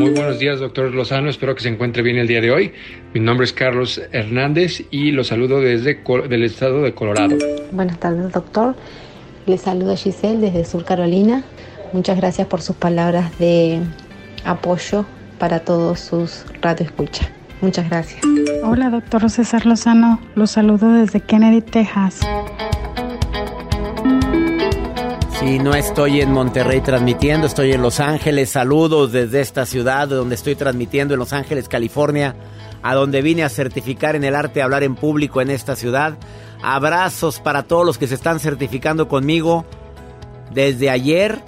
Muy 0.00 0.12
buenos 0.12 0.38
días, 0.38 0.58
doctor 0.60 0.94
Lozano. 0.94 1.28
Espero 1.28 1.54
que 1.54 1.60
se 1.60 1.68
encuentre 1.68 2.02
bien 2.02 2.16
el 2.16 2.26
día 2.26 2.40
de 2.40 2.50
hoy. 2.50 2.72
Mi 3.12 3.20
nombre 3.20 3.44
es 3.44 3.52
Carlos 3.52 4.00
Hernández 4.12 4.82
y 4.90 5.10
lo 5.10 5.24
saludo 5.24 5.60
desde 5.60 6.00
del 6.26 6.42
estado 6.42 6.80
de 6.80 6.94
Colorado. 6.94 7.36
Buenas 7.70 8.00
tardes, 8.00 8.32
doctor. 8.32 8.74
Le 9.44 9.58
saluda 9.58 9.96
Giselle 9.96 10.38
desde 10.38 10.64
Sur 10.64 10.86
Carolina. 10.86 11.44
Muchas 11.92 12.16
gracias 12.16 12.48
por 12.48 12.62
sus 12.62 12.76
palabras 12.76 13.38
de 13.38 13.80
apoyo 14.46 15.04
para 15.38 15.60
todos 15.60 16.00
sus 16.00 16.46
radioescuchas. 16.62 17.28
Muchas 17.60 17.90
gracias. 17.90 18.22
Hola, 18.64 18.88
doctor 18.88 19.28
César 19.28 19.66
Lozano. 19.66 20.18
Los 20.34 20.52
saludo 20.52 20.94
desde 20.94 21.20
Kennedy, 21.20 21.60
Texas. 21.60 22.20
Si 25.40 25.58
no 25.58 25.74
estoy 25.74 26.20
en 26.20 26.32
Monterrey 26.32 26.82
transmitiendo, 26.82 27.46
estoy 27.46 27.72
en 27.72 27.80
Los 27.80 27.98
Ángeles. 27.98 28.50
Saludos 28.50 29.10
desde 29.10 29.40
esta 29.40 29.64
ciudad 29.64 30.06
de 30.06 30.16
donde 30.16 30.34
estoy 30.34 30.54
transmitiendo 30.54 31.14
en 31.14 31.20
Los 31.20 31.32
Ángeles, 31.32 31.66
California, 31.66 32.36
a 32.82 32.94
donde 32.94 33.22
vine 33.22 33.42
a 33.42 33.48
certificar 33.48 34.16
en 34.16 34.24
el 34.24 34.36
arte 34.36 34.56
de 34.56 34.64
hablar 34.64 34.82
en 34.82 34.96
público 34.96 35.40
en 35.40 35.48
esta 35.48 35.76
ciudad. 35.76 36.18
Abrazos 36.62 37.40
para 37.40 37.62
todos 37.62 37.86
los 37.86 37.96
que 37.96 38.06
se 38.06 38.16
están 38.16 38.38
certificando 38.38 39.08
conmigo 39.08 39.64
desde 40.52 40.90
ayer, 40.90 41.40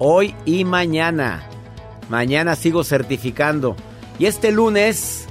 hoy 0.00 0.34
y 0.44 0.64
mañana. 0.64 1.48
Mañana 2.08 2.56
sigo 2.56 2.82
certificando. 2.82 3.76
Y 4.18 4.26
este 4.26 4.50
lunes 4.50 5.28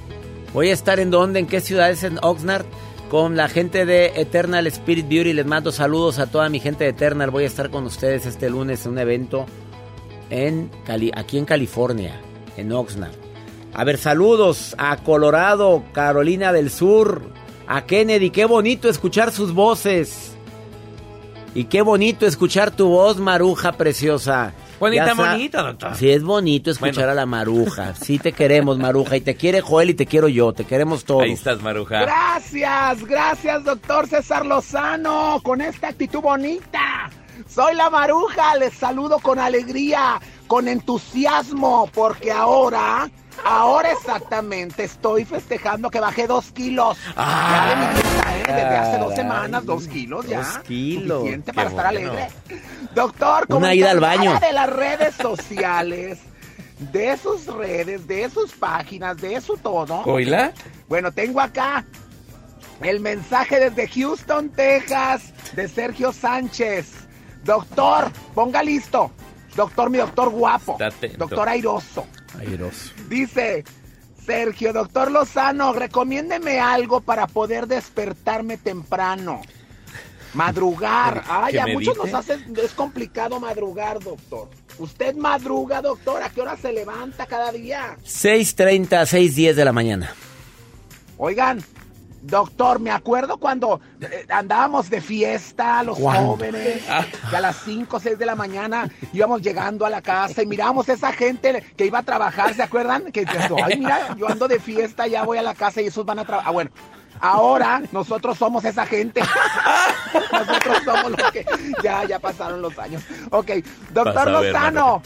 voy 0.54 0.70
a 0.70 0.72
estar 0.72 1.00
en 1.00 1.10
dónde, 1.10 1.40
en 1.40 1.46
qué 1.46 1.60
ciudades, 1.60 2.02
en 2.02 2.18
Oxnard, 2.22 2.64
con 3.08 3.36
la 3.36 3.48
gente 3.48 3.86
de 3.86 4.12
Eternal 4.16 4.66
Spirit 4.66 5.08
Beauty. 5.08 5.32
Les 5.32 5.46
mando 5.46 5.72
saludos 5.72 6.18
a 6.18 6.26
toda 6.26 6.48
mi 6.48 6.60
gente 6.60 6.84
de 6.84 6.90
Eternal. 6.90 7.30
Voy 7.30 7.44
a 7.44 7.46
estar 7.46 7.70
con 7.70 7.84
ustedes 7.84 8.26
este 8.26 8.50
lunes 8.50 8.84
en 8.84 8.92
un 8.92 8.98
evento 8.98 9.46
en 10.30 10.70
Cali 10.84 11.12
aquí 11.14 11.38
en 11.38 11.44
California, 11.44 12.20
en 12.56 12.72
Oxnard. 12.72 13.14
A 13.72 13.84
ver, 13.84 13.98
saludos 13.98 14.74
a 14.78 14.96
Colorado, 14.96 15.84
Carolina 15.92 16.52
del 16.52 16.70
Sur, 16.70 17.22
a 17.66 17.84
Kennedy. 17.84 18.30
Qué 18.30 18.44
bonito 18.44 18.88
escuchar 18.88 19.32
sus 19.32 19.52
voces. 19.52 20.32
Y 21.54 21.64
qué 21.64 21.82
bonito 21.82 22.26
escuchar 22.26 22.70
tu 22.70 22.88
voz, 22.88 23.18
Maruja 23.18 23.72
preciosa. 23.72 24.52
Bonita, 24.78 25.14
bonita, 25.14 25.62
doctor. 25.62 25.96
Sí, 25.96 26.10
es 26.10 26.22
bonito 26.22 26.70
escuchar 26.70 26.94
Bueno. 26.94 27.10
a 27.12 27.14
la 27.14 27.26
Maruja. 27.26 27.94
Sí 27.94 28.18
te 28.18 28.32
queremos, 28.32 28.78
Maruja. 28.78 29.16
Y 29.16 29.20
te 29.22 29.34
quiere 29.34 29.60
Joel 29.60 29.90
y 29.90 29.94
te 29.94 30.06
quiero 30.06 30.28
yo. 30.28 30.52
Te 30.52 30.64
queremos 30.64 31.04
todos. 31.04 31.22
Ahí 31.22 31.32
estás, 31.32 31.62
Maruja. 31.62 32.00
Gracias, 32.02 33.04
gracias, 33.04 33.64
doctor 33.64 34.06
César 34.06 34.44
Lozano, 34.44 35.40
con 35.42 35.60
esta 35.60 35.88
actitud 35.88 36.20
bonita. 36.20 37.10
Soy 37.48 37.74
la 37.74 37.90
maruja, 37.90 38.56
les 38.56 38.74
saludo 38.74 39.18
con 39.18 39.38
alegría, 39.38 40.20
con 40.46 40.68
entusiasmo, 40.68 41.88
porque 41.94 42.32
ahora, 42.32 43.08
ahora 43.44 43.92
exactamente 43.92 44.84
estoy 44.84 45.24
festejando 45.24 45.90
que 45.90 46.00
bajé 46.00 46.26
dos 46.26 46.50
kilos. 46.52 46.96
ya 47.14 47.68
de 47.68 47.76
mi 47.76 47.94
dieta, 47.94 48.36
¿eh? 48.36 48.42
Desde 48.46 48.76
hace 48.76 48.98
dos 48.98 49.14
semanas, 49.14 49.64
dos 49.66 49.86
kilos 49.86 50.26
ya. 50.26 50.38
Dos 50.38 50.58
kilos. 50.60 51.18
Suficiente 51.18 51.52
Qué 51.52 51.56
para 51.56 51.68
estar 51.70 51.92
bueno. 51.92 52.10
alegre. 52.10 52.28
Doctor, 52.96 53.46
como 53.46 53.58
Una 53.58 53.74
ida 53.74 53.90
al 53.90 54.00
baño. 54.00 54.40
de 54.40 54.52
las 54.54 54.70
redes 54.70 55.14
sociales, 55.16 56.18
de 56.78 57.14
sus 57.18 57.46
redes, 57.46 58.08
de 58.08 58.30
sus 58.30 58.52
páginas, 58.52 59.18
de 59.18 59.38
su 59.42 59.58
todo. 59.58 60.00
¿Oila? 60.06 60.54
Bueno, 60.88 61.12
tengo 61.12 61.42
acá 61.42 61.84
el 62.80 63.00
mensaje 63.00 63.60
desde 63.60 63.86
Houston, 63.86 64.48
Texas, 64.48 65.34
de 65.54 65.68
Sergio 65.68 66.10
Sánchez. 66.10 66.90
Doctor, 67.44 68.10
ponga 68.34 68.62
listo. 68.62 69.10
Doctor, 69.54 69.90
mi 69.90 69.98
doctor 69.98 70.30
guapo. 70.30 70.78
Doctor 71.18 71.50
airoso. 71.50 72.06
Airoso. 72.38 72.94
Dice, 73.10 73.62
Sergio, 74.24 74.72
doctor 74.72 75.10
Lozano, 75.10 75.74
recomiéndeme 75.74 76.60
algo 76.60 77.02
para 77.02 77.26
poder 77.26 77.66
despertarme 77.66 78.56
temprano. 78.56 79.42
Madrugar. 80.34 81.24
Ay, 81.28 81.58
a 81.58 81.66
muchos 81.66 81.96
nos 81.96 82.12
hace, 82.12 82.38
es 82.62 82.72
complicado 82.72 83.40
madrugar, 83.40 83.98
doctor. 84.00 84.48
¿Usted 84.78 85.14
madruga, 85.16 85.80
doctor? 85.80 86.22
¿A 86.22 86.28
qué 86.30 86.42
hora 86.42 86.56
se 86.56 86.72
levanta 86.72 87.26
cada 87.26 87.50
día? 87.52 87.96
6.30, 88.04 88.88
6.10 88.88 89.54
de 89.54 89.64
la 89.64 89.72
mañana. 89.72 90.14
Oigan, 91.16 91.64
doctor, 92.26 92.78
me 92.80 92.90
acuerdo 92.90 93.38
cuando 93.38 93.80
eh, 94.00 94.26
andábamos 94.28 94.90
de 94.90 95.00
fiesta, 95.00 95.82
los 95.82 95.98
¿Cuándo? 95.98 96.32
jóvenes, 96.32 96.82
que 97.30 97.36
a 97.36 97.40
las 97.40 97.56
5 97.64 97.96
o 97.96 98.00
6 98.00 98.18
de 98.18 98.26
la 98.26 98.34
mañana 98.34 98.90
íbamos 99.12 99.40
llegando 99.42 99.86
a 99.86 99.90
la 99.90 100.02
casa 100.02 100.42
y 100.42 100.46
mirábamos 100.46 100.88
esa 100.88 101.12
gente 101.12 101.64
que 101.76 101.86
iba 101.86 102.00
a 102.00 102.02
trabajar, 102.02 102.54
¿se 102.54 102.62
acuerdan? 102.62 103.12
Que 103.12 103.24
ay, 103.64 103.78
mira, 103.78 104.14
yo 104.16 104.28
ando 104.28 104.48
de 104.48 104.60
fiesta, 104.60 105.06
ya 105.06 105.24
voy 105.24 105.38
a 105.38 105.42
la 105.42 105.54
casa 105.54 105.80
y 105.80 105.86
esos 105.86 106.04
van 106.04 106.18
a 106.18 106.24
trabajar. 106.24 106.50
Ah, 106.50 106.52
bueno. 106.52 106.70
Ahora 107.20 107.82
nosotros 107.92 108.38
somos 108.38 108.64
esa 108.64 108.86
gente. 108.86 109.20
nosotros 110.32 110.78
somos 110.84 111.10
los 111.12 111.32
que 111.32 111.46
ya, 111.82 112.04
ya 112.04 112.18
pasaron 112.18 112.62
los 112.62 112.78
años. 112.78 113.02
Ok, 113.30 113.50
doctor 113.92 114.30
Lozano, 114.30 115.02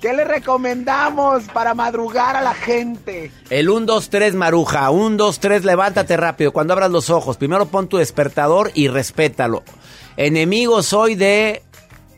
¿qué 0.00 0.12
le 0.12 0.24
recomendamos 0.24 1.44
para 1.52 1.74
madrugar 1.74 2.36
a 2.36 2.42
la 2.42 2.54
gente? 2.54 3.32
El 3.50 3.68
1, 3.68 3.86
2, 3.86 4.10
3, 4.10 4.34
Maruja. 4.34 4.90
1, 4.90 5.16
2, 5.16 5.40
3, 5.40 5.64
levántate 5.64 6.16
rápido. 6.16 6.52
Cuando 6.52 6.72
abras 6.72 6.90
los 6.90 7.10
ojos, 7.10 7.36
primero 7.36 7.66
pon 7.66 7.88
tu 7.88 7.96
despertador 7.96 8.70
y 8.74 8.88
respétalo. 8.88 9.62
Enemigo 10.16 10.82
soy 10.82 11.16
de... 11.16 11.63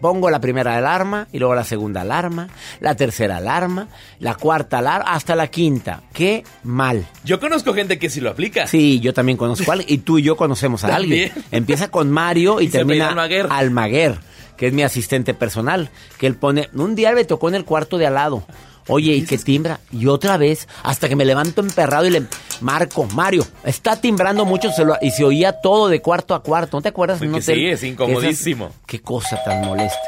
Pongo 0.01 0.31
la 0.31 0.41
primera 0.41 0.77
alarma 0.77 1.27
y 1.33 1.39
luego 1.39 1.55
la 1.55 1.65
segunda 1.65 2.03
alarma, 2.03 2.49
la 2.81 2.95
tercera 2.95 3.39
alarma, 3.39 3.89
la 4.19 4.35
cuarta 4.35 4.79
alarma, 4.79 5.11
hasta 5.11 5.35
la 5.35 5.49
quinta. 5.49 6.03
Qué 6.13 6.45
mal. 6.65 7.07
Yo 7.25 7.41
conozco 7.41 7.73
gente 7.75 7.99
que 7.99 8.11
sí 8.11 8.21
lo 8.21 8.31
aplica. 8.31 8.67
Sí, 8.67 9.01
yo 9.01 9.15
también 9.15 9.39
conozco 9.39 9.71
a 9.71 9.75
alguien. 9.75 9.93
Y 9.93 9.99
tú 9.99 10.19
y 10.19 10.23
yo 10.23 10.37
conocemos 10.37 10.85
a 10.85 10.95
alguien. 10.95 11.33
Empieza 11.51 11.89
con 11.89 12.11
Mario 12.11 12.61
y, 12.61 12.69
termina 12.69 13.09
Almaguer. 13.09 13.47
Almaguer, 13.51 14.19
que 14.57 14.67
es 14.69 14.73
mi 14.73 14.83
asistente 14.83 15.35
personal. 15.35 15.91
Que 16.19 16.27
él 16.27 16.37
pone. 16.37 16.69
Un 16.75 16.95
día 16.95 17.13
me 17.13 17.25
tocó 17.25 17.49
en 17.49 17.55
el 17.55 17.65
cuarto 17.65 17.99
de 17.99 18.07
al 18.07 18.15
lado. 18.15 18.45
Oye, 18.89 19.13
y 19.15 19.25
que 19.25 19.37
timbra. 19.39 19.81
Y 19.91 20.07
otra 20.07 20.37
vez, 20.37 20.69
hasta 20.83 21.09
que 21.09 21.17
me 21.17 21.25
levanto 21.25 21.61
emperrado 21.61 22.07
y 22.07 22.11
le 22.11 22.23
marco, 22.61 23.05
Mario, 23.15 23.45
está 23.65 24.01
timbrando 24.01 24.45
mucho 24.45 24.69
y 25.03 25.11
se 25.11 25.25
oía 25.25 25.53
todo 25.61 25.89
de 25.89 26.01
cuarto 26.01 26.35
a 26.35 26.43
cuarto. 26.43 26.77
¿No 26.77 26.83
te 26.83 26.89
acuerdas? 26.91 27.19
Sí, 27.43 27.67
es 27.67 27.83
incomodísimo. 27.83 28.67
esas- 28.67 28.81
Qué 28.87 29.01
cosa 29.01 29.43
tan 29.45 29.65
molesta. 29.67 29.99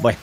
Bueno, 0.00 0.18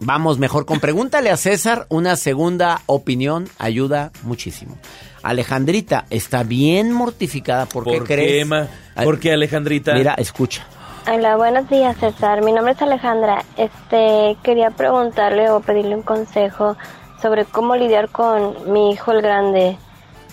vamos 0.00 0.38
mejor 0.38 0.66
con 0.66 0.80
pregúntale 0.80 1.30
a 1.30 1.36
César. 1.36 1.86
Una 1.90 2.16
segunda 2.16 2.82
opinión 2.86 3.48
ayuda 3.58 4.10
muchísimo. 4.22 4.76
Alejandrita 5.22 6.06
está 6.10 6.42
bien 6.42 6.92
mortificada. 6.92 7.66
¿Por, 7.66 7.84
¿Por 7.84 8.04
qué 8.06 8.14
crees? 8.14 8.32
qué, 8.32 8.44
ma? 8.46 8.68
¿Por 9.04 9.20
qué, 9.20 9.32
Alejandrita? 9.32 9.92
Mira, 9.94 10.14
escucha. 10.14 10.66
Hola, 11.08 11.36
buenos 11.36 11.66
días, 11.68 11.96
César. 11.96 12.42
Mi 12.42 12.52
nombre 12.52 12.74
es 12.74 12.82
Alejandra. 12.82 13.42
Este, 13.56 14.36
quería 14.42 14.70
preguntarle 14.70 15.50
o 15.50 15.60
pedirle 15.60 15.96
un 15.96 16.02
consejo 16.02 16.76
sobre 17.22 17.46
cómo 17.46 17.74
lidiar 17.74 18.10
con 18.10 18.70
mi 18.70 18.92
hijo 18.92 19.10
el 19.12 19.22
grande. 19.22 19.78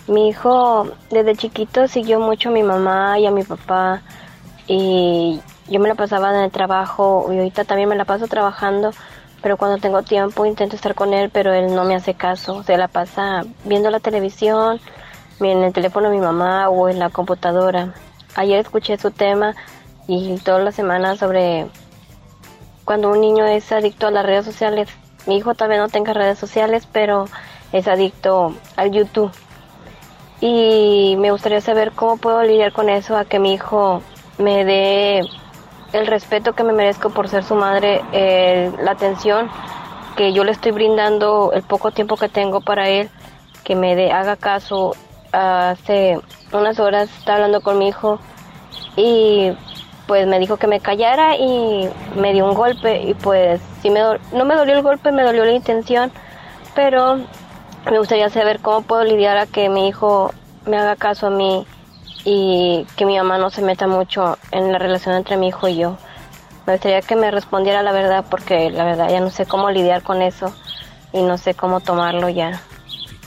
Mi 0.07 0.27
hijo 0.27 0.89
desde 1.09 1.35
chiquito 1.35 1.87
siguió 1.87 2.19
mucho 2.19 2.49
a 2.49 2.51
mi 2.51 2.63
mamá 2.63 3.17
y 3.17 3.25
a 3.25 3.31
mi 3.31 3.43
papá 3.43 4.01
y 4.67 5.39
yo 5.69 5.79
me 5.79 5.87
la 5.87 5.95
pasaba 5.95 6.35
en 6.35 6.43
el 6.43 6.51
trabajo 6.51 7.29
y 7.31 7.37
ahorita 7.37 7.63
también 7.63 7.87
me 7.87 7.95
la 7.95 8.05
paso 8.05 8.27
trabajando, 8.27 8.91
pero 9.41 9.55
cuando 9.55 9.77
tengo 9.77 10.03
tiempo 10.03 10.45
intento 10.45 10.75
estar 10.75 10.95
con 10.95 11.13
él, 11.13 11.29
pero 11.29 11.53
él 11.53 11.73
no 11.73 11.85
me 11.85 11.95
hace 11.95 12.13
caso. 12.13 12.61
Se 12.63 12.75
la 12.75 12.89
pasa 12.89 13.45
viendo 13.63 13.89
la 13.89 14.01
televisión, 14.01 14.81
en 15.39 15.63
el 15.63 15.71
teléfono 15.71 16.09
de 16.09 16.15
mi 16.17 16.21
mamá 16.21 16.67
o 16.69 16.89
en 16.89 16.99
la 16.99 17.09
computadora. 17.09 17.93
Ayer 18.35 18.59
escuché 18.59 18.97
su 18.97 19.11
tema 19.11 19.55
y 20.07 20.37
todas 20.37 20.63
las 20.63 20.75
semanas 20.75 21.19
sobre 21.19 21.67
cuando 22.85 23.11
un 23.11 23.21
niño 23.21 23.45
es 23.45 23.71
adicto 23.71 24.07
a 24.07 24.11
las 24.11 24.25
redes 24.25 24.45
sociales. 24.45 24.89
Mi 25.25 25.37
hijo 25.37 25.53
todavía 25.53 25.77
no 25.77 25.89
tenga 25.89 26.13
redes 26.13 26.39
sociales, 26.39 26.87
pero 26.91 27.25
es 27.73 27.87
adicto 27.87 28.55
al 28.77 28.91
YouTube. 28.91 29.31
Y 30.39 31.15
me 31.19 31.31
gustaría 31.31 31.61
saber 31.61 31.91
cómo 31.91 32.17
puedo 32.17 32.41
lidiar 32.43 32.71
con 32.71 32.89
eso, 32.89 33.17
a 33.17 33.25
que 33.25 33.39
mi 33.39 33.53
hijo 33.53 34.01
me 34.37 34.63
dé 34.63 35.21
el 35.93 36.07
respeto 36.07 36.53
que 36.53 36.63
me 36.63 36.73
merezco 36.73 37.09
por 37.09 37.27
ser 37.27 37.43
su 37.43 37.55
madre, 37.55 38.01
la 38.81 38.91
atención 38.91 39.49
que 40.15 40.33
yo 40.33 40.43
le 40.43 40.51
estoy 40.51 40.71
brindando, 40.71 41.51
el 41.53 41.63
poco 41.63 41.91
tiempo 41.91 42.17
que 42.17 42.29
tengo 42.29 42.61
para 42.61 42.87
él, 42.87 43.09
que 43.63 43.75
me 43.75 43.95
dé, 43.95 44.11
haga 44.11 44.35
caso. 44.35 44.95
Hace 45.31 46.19
unas 46.53 46.79
horas 46.79 47.09
estaba 47.17 47.35
hablando 47.35 47.61
con 47.61 47.77
mi 47.77 47.89
hijo 47.89 48.19
y 48.95 49.51
pues 50.07 50.25
me 50.25 50.39
dijo 50.39 50.57
que 50.57 50.67
me 50.67 50.79
callara 50.79 51.35
y 51.35 51.89
me 52.15 52.33
dio 52.33 52.45
un 52.45 52.55
golpe 52.55 53.01
y 53.01 53.13
pues 53.13 53.61
sí 53.81 53.89
me 53.89 54.01
no 54.31 54.45
me 54.45 54.55
dolió 54.55 54.75
el 54.75 54.81
golpe, 54.81 55.11
me 55.11 55.23
dolió 55.23 55.45
la 55.45 55.51
intención, 55.51 56.11
pero 56.73 57.17
me 57.91 57.99
gustaría 57.99 58.29
saber 58.29 58.59
cómo 58.59 58.81
puedo 58.81 59.03
lidiar 59.03 59.37
a 59.37 59.45
que 59.45 59.69
mi 59.69 59.87
hijo 59.87 60.33
me 60.65 60.77
haga 60.77 60.95
caso 60.95 61.27
a 61.27 61.29
mí 61.29 61.65
y 62.25 62.85
que 62.95 63.05
mi 63.05 63.17
mamá 63.17 63.37
no 63.37 63.49
se 63.49 63.61
meta 63.61 63.87
mucho 63.87 64.37
en 64.51 64.71
la 64.71 64.79
relación 64.79 65.15
entre 65.15 65.37
mi 65.37 65.49
hijo 65.49 65.67
y 65.67 65.77
yo. 65.77 65.97
Me 66.65 66.73
gustaría 66.73 67.01
que 67.01 67.15
me 67.15 67.31
respondiera 67.31 67.83
la 67.83 67.91
verdad 67.93 68.25
porque 68.29 68.69
la 68.69 68.83
verdad 68.83 69.09
ya 69.09 69.21
no 69.21 69.29
sé 69.29 69.45
cómo 69.45 69.69
lidiar 69.71 70.03
con 70.03 70.21
eso 70.21 70.53
y 71.13 71.21
no 71.21 71.37
sé 71.37 71.53
cómo 71.53 71.79
tomarlo 71.79 72.27
ya. 72.27 72.61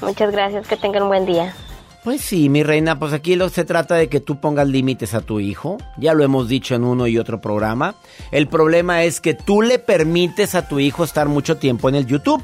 Muchas 0.03 0.31
gracias, 0.31 0.66
que 0.66 0.77
tengan 0.77 1.05
un 1.05 1.09
buen 1.09 1.27
día. 1.27 1.55
Pues 2.02 2.22
sí, 2.22 2.48
mi 2.48 2.62
reina, 2.62 2.98
pues 2.98 3.12
aquí 3.12 3.36
lo 3.36 3.50
se 3.50 3.64
trata 3.66 3.94
de 3.94 4.08
que 4.08 4.20
tú 4.20 4.40
pongas 4.40 4.66
límites 4.66 5.12
a 5.12 5.20
tu 5.20 5.38
hijo. 5.38 5.76
Ya 5.98 6.14
lo 6.14 6.24
hemos 6.24 6.48
dicho 6.48 6.74
en 6.74 6.84
uno 6.84 7.06
y 7.06 7.18
otro 7.18 7.42
programa. 7.42 7.94
El 8.32 8.48
problema 8.48 9.02
es 9.04 9.20
que 9.20 9.34
tú 9.34 9.60
le 9.60 9.78
permites 9.78 10.54
a 10.54 10.66
tu 10.66 10.80
hijo 10.80 11.04
estar 11.04 11.28
mucho 11.28 11.58
tiempo 11.58 11.90
en 11.90 11.96
el 11.96 12.07
YouTube. 12.07 12.42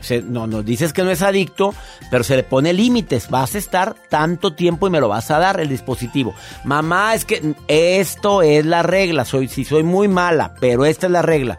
Se- 0.00 0.22
no, 0.22 0.46
no 0.46 0.62
dices 0.62 0.94
que 0.94 1.02
no 1.04 1.10
es 1.10 1.20
adicto, 1.20 1.74
pero 2.10 2.24
se 2.24 2.36
le 2.36 2.42
pone 2.42 2.72
límites. 2.72 3.28
Vas 3.28 3.54
a 3.54 3.58
estar 3.58 3.94
tanto 4.08 4.54
tiempo 4.54 4.86
y 4.86 4.90
me 4.90 5.00
lo 5.00 5.08
vas 5.10 5.30
a 5.30 5.38
dar 5.38 5.60
el 5.60 5.68
dispositivo. 5.68 6.34
Mamá, 6.64 7.14
es 7.14 7.26
que 7.26 7.54
esto 7.68 8.40
es 8.40 8.64
la 8.64 8.82
regla. 8.82 9.26
Soy, 9.26 9.46
si 9.46 9.66
soy 9.66 9.82
muy 9.82 10.08
mala, 10.08 10.54
pero 10.58 10.86
esta 10.86 11.04
es 11.06 11.12
la 11.12 11.22
regla. 11.22 11.58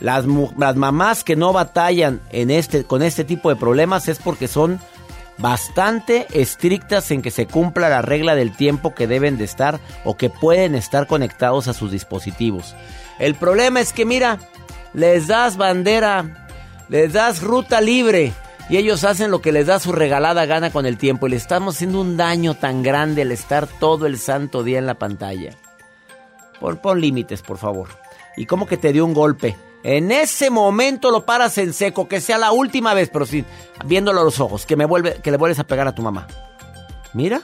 Las, 0.00 0.24
las 0.58 0.74
mamás 0.74 1.22
que 1.22 1.36
no 1.36 1.52
batallan 1.52 2.20
en 2.32 2.50
este, 2.50 2.82
con 2.82 3.02
este 3.02 3.22
tipo 3.22 3.48
de 3.48 3.56
problemas 3.56 4.08
es 4.08 4.18
porque 4.18 4.48
son 4.48 4.80
bastante 5.40 6.26
estrictas 6.32 7.10
en 7.10 7.22
que 7.22 7.30
se 7.30 7.46
cumpla 7.46 7.88
la 7.88 8.02
regla 8.02 8.34
del 8.34 8.54
tiempo 8.54 8.94
que 8.94 9.06
deben 9.06 9.38
de 9.38 9.44
estar 9.44 9.80
o 10.04 10.16
que 10.16 10.30
pueden 10.30 10.74
estar 10.74 11.06
conectados 11.06 11.68
a 11.68 11.74
sus 11.74 11.90
dispositivos. 11.90 12.74
El 13.18 13.34
problema 13.34 13.80
es 13.80 13.92
que 13.92 14.04
mira, 14.04 14.38
les 14.94 15.26
das 15.26 15.56
bandera, 15.56 16.40
Les 16.90 17.12
das 17.12 17.40
ruta 17.40 17.80
libre 17.80 18.32
y 18.68 18.76
ellos 18.76 19.04
hacen 19.04 19.30
lo 19.30 19.40
que 19.40 19.52
les 19.52 19.68
da 19.68 19.78
su 19.78 19.92
regalada 19.92 20.44
gana 20.44 20.72
con 20.72 20.86
el 20.86 20.98
tiempo 20.98 21.28
y 21.28 21.30
le 21.30 21.36
estamos 21.36 21.76
haciendo 21.76 22.00
un 22.00 22.16
daño 22.16 22.54
tan 22.54 22.82
grande 22.82 23.22
al 23.22 23.30
estar 23.30 23.68
todo 23.68 24.06
el 24.06 24.18
santo 24.18 24.64
día 24.64 24.78
en 24.80 24.86
la 24.86 24.94
pantalla. 24.94 25.54
Pon, 26.58 26.78
pon 26.78 27.00
límites, 27.00 27.42
por 27.42 27.58
favor. 27.58 27.90
Y 28.36 28.46
como 28.46 28.66
que 28.66 28.76
te 28.76 28.92
dio 28.92 29.06
un 29.06 29.14
golpe. 29.14 29.56
En 29.82 30.12
ese 30.12 30.50
momento 30.50 31.10
lo 31.10 31.24
paras 31.24 31.56
en 31.58 31.72
seco, 31.72 32.06
que 32.06 32.20
sea 32.20 32.36
la 32.36 32.52
última 32.52 32.92
vez, 32.92 33.08
pero 33.10 33.24
sí, 33.24 33.44
viéndolo 33.84 34.20
a 34.20 34.24
los 34.24 34.40
ojos, 34.40 34.66
que, 34.66 34.76
me 34.76 34.84
vuelve, 34.84 35.20
que 35.22 35.30
le 35.30 35.38
vuelves 35.38 35.58
a 35.58 35.64
pegar 35.64 35.88
a 35.88 35.94
tu 35.94 36.02
mamá. 36.02 36.26
Mira, 37.14 37.42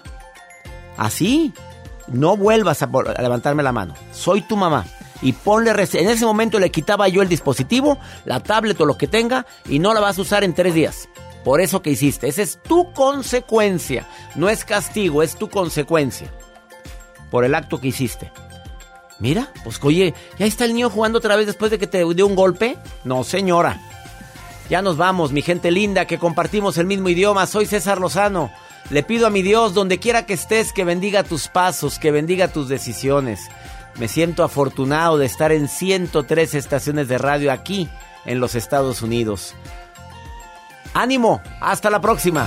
así, 0.96 1.54
no 2.08 2.36
vuelvas 2.36 2.82
a, 2.82 2.86
a 3.16 3.22
levantarme 3.22 3.62
la 3.62 3.72
mano. 3.72 3.94
Soy 4.12 4.42
tu 4.42 4.56
mamá. 4.56 4.84
Y 5.22 5.32
ponle, 5.32 5.70
en 5.70 6.08
ese 6.08 6.26
momento 6.26 6.58
le 6.58 6.70
quitaba 6.70 7.08
yo 7.08 7.22
el 7.22 7.28
dispositivo, 7.28 7.98
la 8.26 8.40
tablet 8.40 8.78
o 8.80 8.84
lo 8.84 8.98
que 8.98 9.06
tenga, 9.06 9.46
y 9.66 9.78
no 9.78 9.94
la 9.94 10.00
vas 10.00 10.18
a 10.18 10.22
usar 10.22 10.44
en 10.44 10.54
tres 10.54 10.74
días. 10.74 11.08
Por 11.42 11.60
eso 11.60 11.80
que 11.80 11.90
hiciste. 11.90 12.28
Esa 12.28 12.42
es 12.42 12.60
tu 12.62 12.92
consecuencia. 12.92 14.06
No 14.34 14.48
es 14.48 14.64
castigo, 14.64 15.22
es 15.22 15.36
tu 15.36 15.48
consecuencia. 15.48 16.28
Por 17.30 17.44
el 17.44 17.54
acto 17.54 17.80
que 17.80 17.88
hiciste. 17.88 18.30
Mira, 19.18 19.50
pues 19.64 19.78
oye, 19.82 20.14
¿ya 20.38 20.46
está 20.46 20.64
el 20.64 20.74
niño 20.74 20.90
jugando 20.90 21.18
otra 21.18 21.36
vez 21.36 21.46
después 21.46 21.70
de 21.70 21.78
que 21.78 21.86
te 21.86 22.04
dio 22.14 22.26
un 22.26 22.36
golpe? 22.36 22.76
No, 23.04 23.24
señora. 23.24 23.80
Ya 24.68 24.82
nos 24.82 24.96
vamos, 24.96 25.32
mi 25.32 25.42
gente 25.42 25.70
linda, 25.70 26.06
que 26.06 26.18
compartimos 26.18 26.76
el 26.76 26.86
mismo 26.86 27.08
idioma. 27.08 27.46
Soy 27.46 27.66
César 27.66 28.00
Lozano. 28.00 28.50
Le 28.90 29.02
pido 29.02 29.26
a 29.26 29.30
mi 29.30 29.42
Dios, 29.42 29.74
donde 29.74 29.98
quiera 29.98 30.26
que 30.26 30.34
estés, 30.34 30.72
que 30.72 30.84
bendiga 30.84 31.22
tus 31.22 31.48
pasos, 31.48 31.98
que 31.98 32.10
bendiga 32.10 32.48
tus 32.48 32.68
decisiones. 32.68 33.40
Me 33.98 34.08
siento 34.08 34.44
afortunado 34.44 35.18
de 35.18 35.26
estar 35.26 35.52
en 35.52 35.68
103 35.68 36.54
estaciones 36.54 37.08
de 37.08 37.18
radio 37.18 37.52
aquí, 37.52 37.88
en 38.24 38.40
los 38.40 38.54
Estados 38.54 39.02
Unidos. 39.02 39.54
Ánimo, 40.94 41.40
hasta 41.60 41.90
la 41.90 42.00
próxima. 42.00 42.46